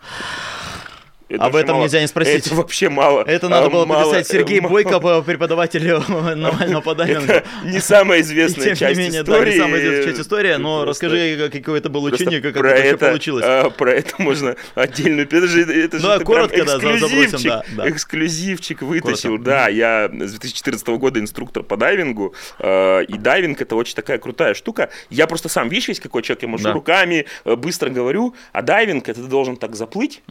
[1.35, 1.83] Это Об этом мало.
[1.83, 2.45] нельзя не спросить.
[2.47, 3.23] Это вообще мало.
[3.23, 6.03] Это надо а, было мало- написать Сергей мало- Бойко, преподавателю
[6.35, 7.31] Навального по дайвингу.
[7.31, 9.45] Это не самая известная тем часть не менее, истории.
[9.45, 12.97] да, не самая известная часть истории, но расскажи, какое это было учение, как это вообще
[12.97, 13.43] получилось.
[13.47, 15.25] а, про это можно отдельную...
[15.25, 17.51] Это же, это же Ну, а коротко, да, забросим, эксклюзивчик,
[17.85, 19.29] эксклюзивчик вытащил.
[19.31, 19.45] Коротко.
[19.45, 24.53] Да, я с 2014 года инструктор по дайвингу, э, и дайвинг это очень такая крутая
[24.53, 24.89] штука.
[25.09, 29.09] Я просто сам, видишь, весь какой человек, я машу руками, э, быстро говорю, а дайвинг
[29.09, 30.21] это ты должен так заплыть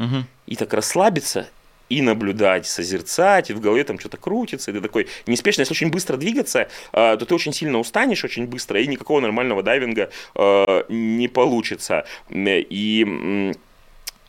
[0.46, 0.93] и так расслабиться,
[1.90, 5.90] и наблюдать, созерцать, и в голове там что-то крутится, и ты такой неспешно, если очень
[5.90, 10.82] быстро двигаться, э, то ты очень сильно устанешь очень быстро, и никакого нормального дайвинга э,
[10.88, 12.06] не получится.
[12.30, 13.52] М, И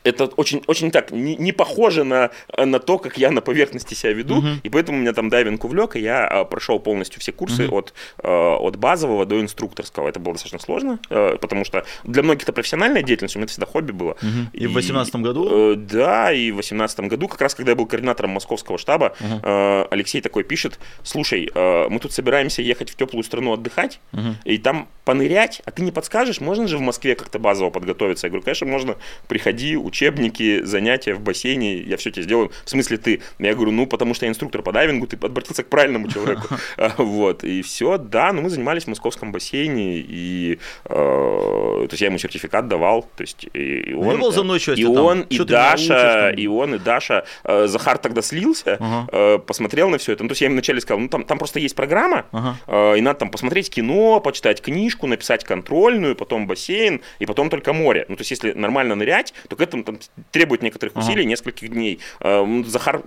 [0.06, 4.14] это очень, очень так, не, не похоже на, на то, как я на поверхности себя
[4.14, 4.62] веду, Мгм.
[4.64, 7.74] и поэтому меня там дайвинг увлек, и я а, прошел полностью все курсы Мгм.
[7.74, 7.93] от,
[8.24, 10.08] э, от базового до инструкторского.
[10.08, 13.51] Это было достаточно сложно, э, потому что для многих это профессиональная деятельность, у меня это
[13.53, 14.16] всегда хобби было.
[14.22, 14.49] Мгм.
[14.53, 15.72] И в 2018 году?
[15.74, 19.39] Э, да, и в 2018 году, как раз когда я был координатором московского штаба, Мгм.
[19.43, 24.38] э, Алексей такой пишет, слушай, э, мы тут собираемся ехать в теплую страну отдыхать, Мгм.
[24.45, 28.28] и там понырять, а ты не подскажешь, можно же в Москве как-то базово подготовиться?
[28.28, 28.95] Я говорю, конечно, можно,
[29.28, 32.52] приходи, учебники, занятия в бассейне, я все тебе сделаю.
[32.66, 33.22] В смысле ты?
[33.39, 36.48] Я говорю, ну, потому что я инструктор по дайвингу, ты обратился к правильному человеку.
[36.78, 42.02] А, Вот, и все, да, ну, мы занимались в московском бассейне, и, э, то есть
[42.02, 44.20] я ему сертификат давал, то есть и Ну, он...
[44.20, 47.26] был за мной И он, и Даша, и он, и Даша.
[47.43, 48.78] Э, Захар тогда слился,
[49.12, 50.24] э, посмотрел на все это.
[50.24, 52.26] Ну, то есть я им вначале сказал, ну, там, просто есть программа,
[52.68, 57.72] э, и надо там посмотреть кино, почитать книжку, написать контрольную, потом бассейн, и потом только
[57.72, 58.06] море.
[58.10, 59.99] Ну, то есть если нормально нырять, то к этому там,
[60.31, 61.05] требует некоторых Ага.
[61.05, 61.99] усилий, нескольких дней.
[62.19, 63.01] М, Захар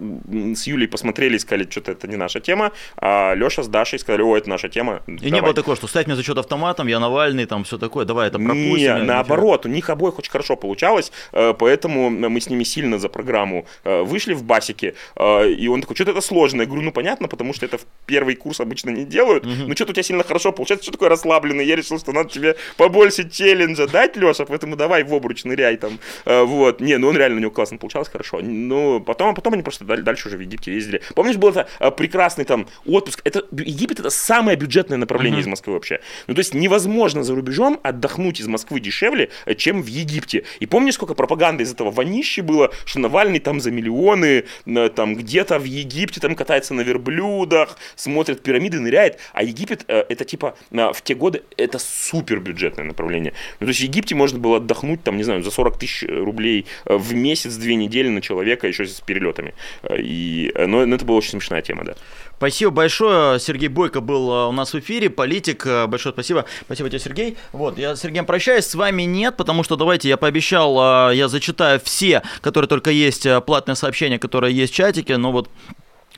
[0.54, 4.22] с Юлей посмотрели и сказали, что-то это не наша тема, а Леша с Дашей сказали,
[4.22, 5.02] о, это наша тема.
[5.06, 8.28] И не было такого, что ставь мне зачет автоматом, я Навальный, там все такое, давай
[8.28, 8.76] это пропустим.
[8.76, 13.08] Не, наоборот, у них обоих очень хорошо получалось, э, поэтому мы с ними сильно за
[13.08, 16.62] программу э, вышли в басике, э, и он такой, что-то это сложно.
[16.62, 19.90] Я говорю, ну понятно, потому что это в первый курс обычно не делают, ну что-то
[19.90, 23.86] у тебя сильно хорошо получается, что такое расслабленный, я решил, что надо тебе побольше челленджа
[23.86, 27.40] дать, Леша, поэтому давай в обруч ныряй там, Э, вот, не, ну он реально у
[27.40, 31.00] него классно получалось, хорошо, ну потом, потом они просто даль- дальше уже в Египте ездили.
[31.14, 35.74] Помнишь, был это э, прекрасный там отпуск, это, Египет это самое бюджетное направление из Москвы
[35.74, 40.44] вообще, ну то есть невозможно за рубежом отдохнуть из Москвы дешевле, э, чем в Египте.
[40.60, 45.16] И помнишь, сколько пропаганды из этого вонищи было, что Навальный там за миллионы, э, там
[45.16, 51.02] где-то в Египте там катается на верблюдах, смотрит пирамиды, ныряет, а Египет это типа в
[51.02, 53.32] те годы это супер бюджетное направление.
[53.60, 56.47] Ну то есть в Египте можно было отдохнуть там, не знаю, за 40 тысяч рублей
[56.84, 59.54] э, в месяц, две недели на человека, еще с перелетами.
[59.82, 61.94] Э, И, э, но, но это была очень смешная тема, да.
[62.36, 63.40] Спасибо большое.
[63.40, 65.66] Сергей Бойко был у нас в эфире, политик.
[65.88, 66.44] Большое спасибо.
[66.62, 67.36] Спасибо тебе, Сергей.
[67.52, 71.80] Вот, я с Сергеем прощаюсь, с вами нет, потому что давайте, я пообещал, я зачитаю
[71.82, 75.50] все, которые только есть, платные сообщения, которые есть в чатике, но вот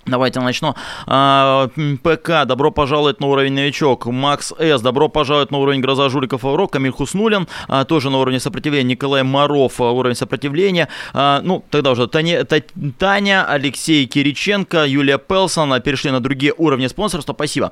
[0.07, 0.75] Давайте начну.
[1.07, 1.69] А,
[2.03, 4.07] ПК, добро пожаловать на уровень новичок.
[4.07, 6.73] Макс С, добро пожаловать на уровень Гроза Жуликов Аврок.
[6.73, 8.91] Камиль Хуснулин, а, тоже на уровне сопротивления.
[8.95, 10.89] Николай Маров, а, уровень сопротивления.
[11.15, 12.63] Ну, тогда уже Таня, Та-
[12.99, 17.35] Таня, Алексей Кириченко, Юлия Пелсон перешли на другие уровни спонсорства.
[17.35, 17.71] Спасибо.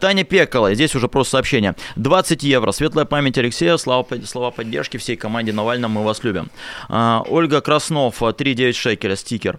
[0.00, 1.74] Таня Пекала, здесь уже просто сообщение.
[1.96, 2.72] 20 евро.
[2.72, 6.50] Светлая память Алексея, слава, под- слова поддержки всей команде Навального, мы вас любим.
[6.88, 9.58] Ольга Краснов, а, 3,9 шекеля, стикер.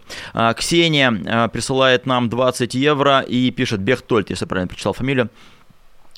[0.58, 5.30] Ксения присылает нам 20 евро и пишет Бехтольд, если я правильно прочитал фамилию.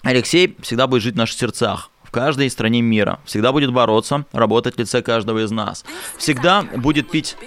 [0.02, 1.91] Алексей всегда будет жить в наших сердцах.
[2.12, 3.22] В каждой стране мира.
[3.24, 5.86] Всегда будет бороться, работать в лице каждого из нас.
[6.18, 7.38] Всегда будет пить...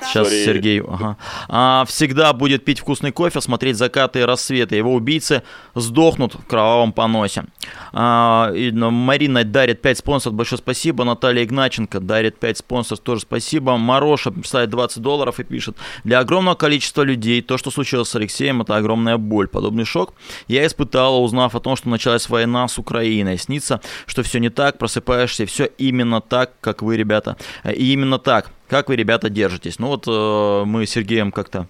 [0.00, 0.44] Сейчас Sorry.
[0.44, 1.16] Сергей, ага.
[1.48, 4.76] А, всегда будет пить вкусный кофе, смотреть закаты и рассветы.
[4.76, 5.42] Его убийцы
[5.74, 7.46] сдохнут в кровавом поносе.
[7.92, 11.02] А, и, ну, Марина дарит 5 спонсоров, большое спасибо.
[11.02, 13.76] Наталья Игначенко дарит 5 спонсоров, тоже спасибо.
[13.76, 15.76] Мароша ставит 20 долларов и пишет.
[16.04, 19.48] Для огромного количества людей то, что случилось с Алексеем, это огромная боль.
[19.48, 20.14] Подобный шок
[20.46, 23.38] я испытала, узнав о том, что началась война с Украиной.
[23.38, 27.36] Снится, что все не так, просыпаешься, все именно так, как вы, ребята.
[27.64, 29.78] И именно так, как вы, ребята, держитесь.
[29.78, 31.66] Ну вот э, мы с Сергеем как-то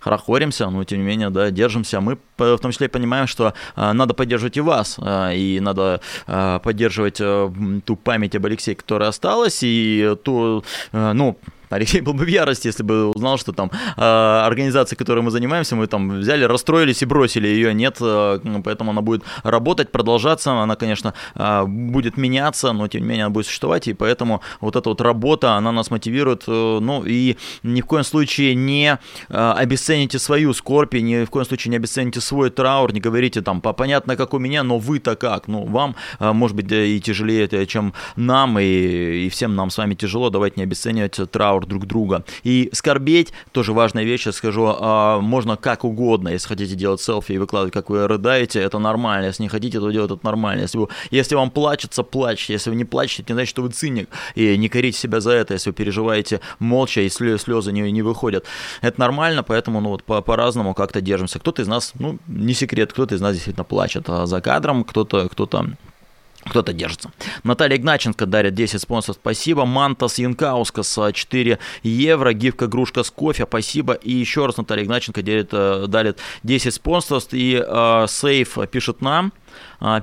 [0.00, 2.00] хорохоримся, но тем не менее, да, держимся.
[2.00, 6.00] Мы п- в том числе понимаем, что э, надо поддерживать и вас, э, и надо
[6.26, 7.50] э, поддерживать э,
[7.86, 10.62] ту память об Алексее, которая осталась, и ту,
[10.92, 11.38] э, ну,
[11.70, 15.76] Алексей был бы в ярости, если бы узнал, что там э, организация, которой мы занимаемся,
[15.76, 17.74] мы там взяли, расстроились и бросили ее.
[17.74, 20.52] Нет, э, поэтому она будет работать, продолжаться.
[20.52, 23.88] Она, конечно, э, будет меняться, но тем не менее она будет существовать.
[23.88, 26.44] И поэтому вот эта вот работа, она нас мотивирует.
[26.46, 28.98] э, ну и ни в коем случае не
[29.28, 33.60] э, обесцените свою скорбь, ни в коем случае не обесцените свой траур, не говорите там,
[33.60, 35.48] «По- понятно, как у меня, но вы-то как?
[35.48, 39.78] Ну, вам, э, может быть, и тяжелее, это, чем нам, и, и всем нам с
[39.78, 40.30] вами тяжело.
[40.30, 42.24] Давайте не обесценивать траур траур друг друга.
[42.42, 47.32] И скорбеть, тоже важная вещь, я скажу, а, можно как угодно, если хотите делать селфи
[47.32, 50.62] и выкладывать, как вы рыдаете, это нормально, если не хотите, то делать это нормально.
[50.62, 53.70] Если, вы, если вам плачется, плачьте, если вы не плачете, это не значит, что вы
[53.70, 58.02] циник, и не корите себя за это, если вы переживаете молча, и слезы не, не
[58.02, 58.44] выходят.
[58.80, 61.38] Это нормально, поэтому ну, вот по- по-разному как-то держимся.
[61.38, 65.28] Кто-то из нас, ну, не секрет, кто-то из нас действительно плачет а за кадром, кто-то
[65.28, 65.66] кто-то
[66.48, 67.10] кто-то держится.
[67.42, 69.64] Наталья Игначенко дарит 10 спонсоров, спасибо.
[69.64, 72.32] Мантас Янкаускас 4 евро.
[72.32, 73.94] Гифка Грушка с кофе, спасибо.
[73.94, 77.24] И еще раз Наталья Игначенко дарит, э, дарит 10 спонсоров.
[77.32, 79.32] И э, Сейф пишет нам,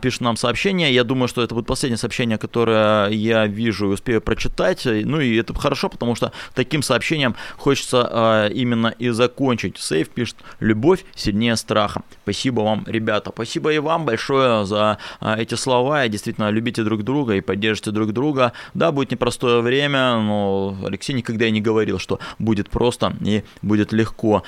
[0.02, 0.94] пишет нам сообщение.
[0.94, 4.86] Я думаю, что это будет последнее сообщение, которое я вижу и успею прочитать.
[4.86, 9.78] Ну и это хорошо, потому что таким сообщением хочется а, именно и закончить.
[9.78, 12.04] Сейф пишет «Любовь сильнее страха».
[12.24, 13.32] Спасибо вам, ребята.
[13.34, 16.06] Спасибо и вам большое за а, эти слова.
[16.06, 18.54] И действительно, любите друг друга и поддержите друг друга.
[18.74, 23.92] Да, будет непростое время, но Алексей никогда и не говорил, что будет просто и будет
[23.92, 24.44] легко.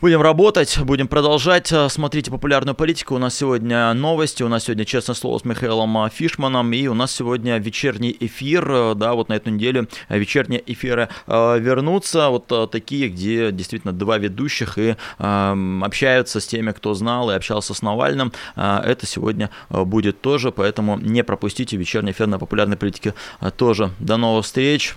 [0.00, 1.70] Будем работать, будем продолжать.
[1.72, 3.16] Э, смотрите популярную политику.
[3.16, 6.94] У нас сегодня новости, у нас сегодня честное слово с Михаилом э, Фишманом, и у
[6.94, 8.66] нас сегодня вечерний эфир.
[8.66, 12.30] Э, да, вот на эту неделю вечерние эфиры вернутся.
[12.30, 17.82] Вот такие, где действительно два ведущих и общаются с теми, кто знал и общался с
[17.82, 18.32] Навальным.
[18.56, 23.14] Это сегодня будет тоже, поэтому не пропустите вечерний эфир на популярной политике
[23.56, 23.90] тоже.
[23.98, 24.96] До новых встреч.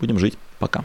[0.00, 0.36] Будем жить.
[0.58, 0.84] Пока.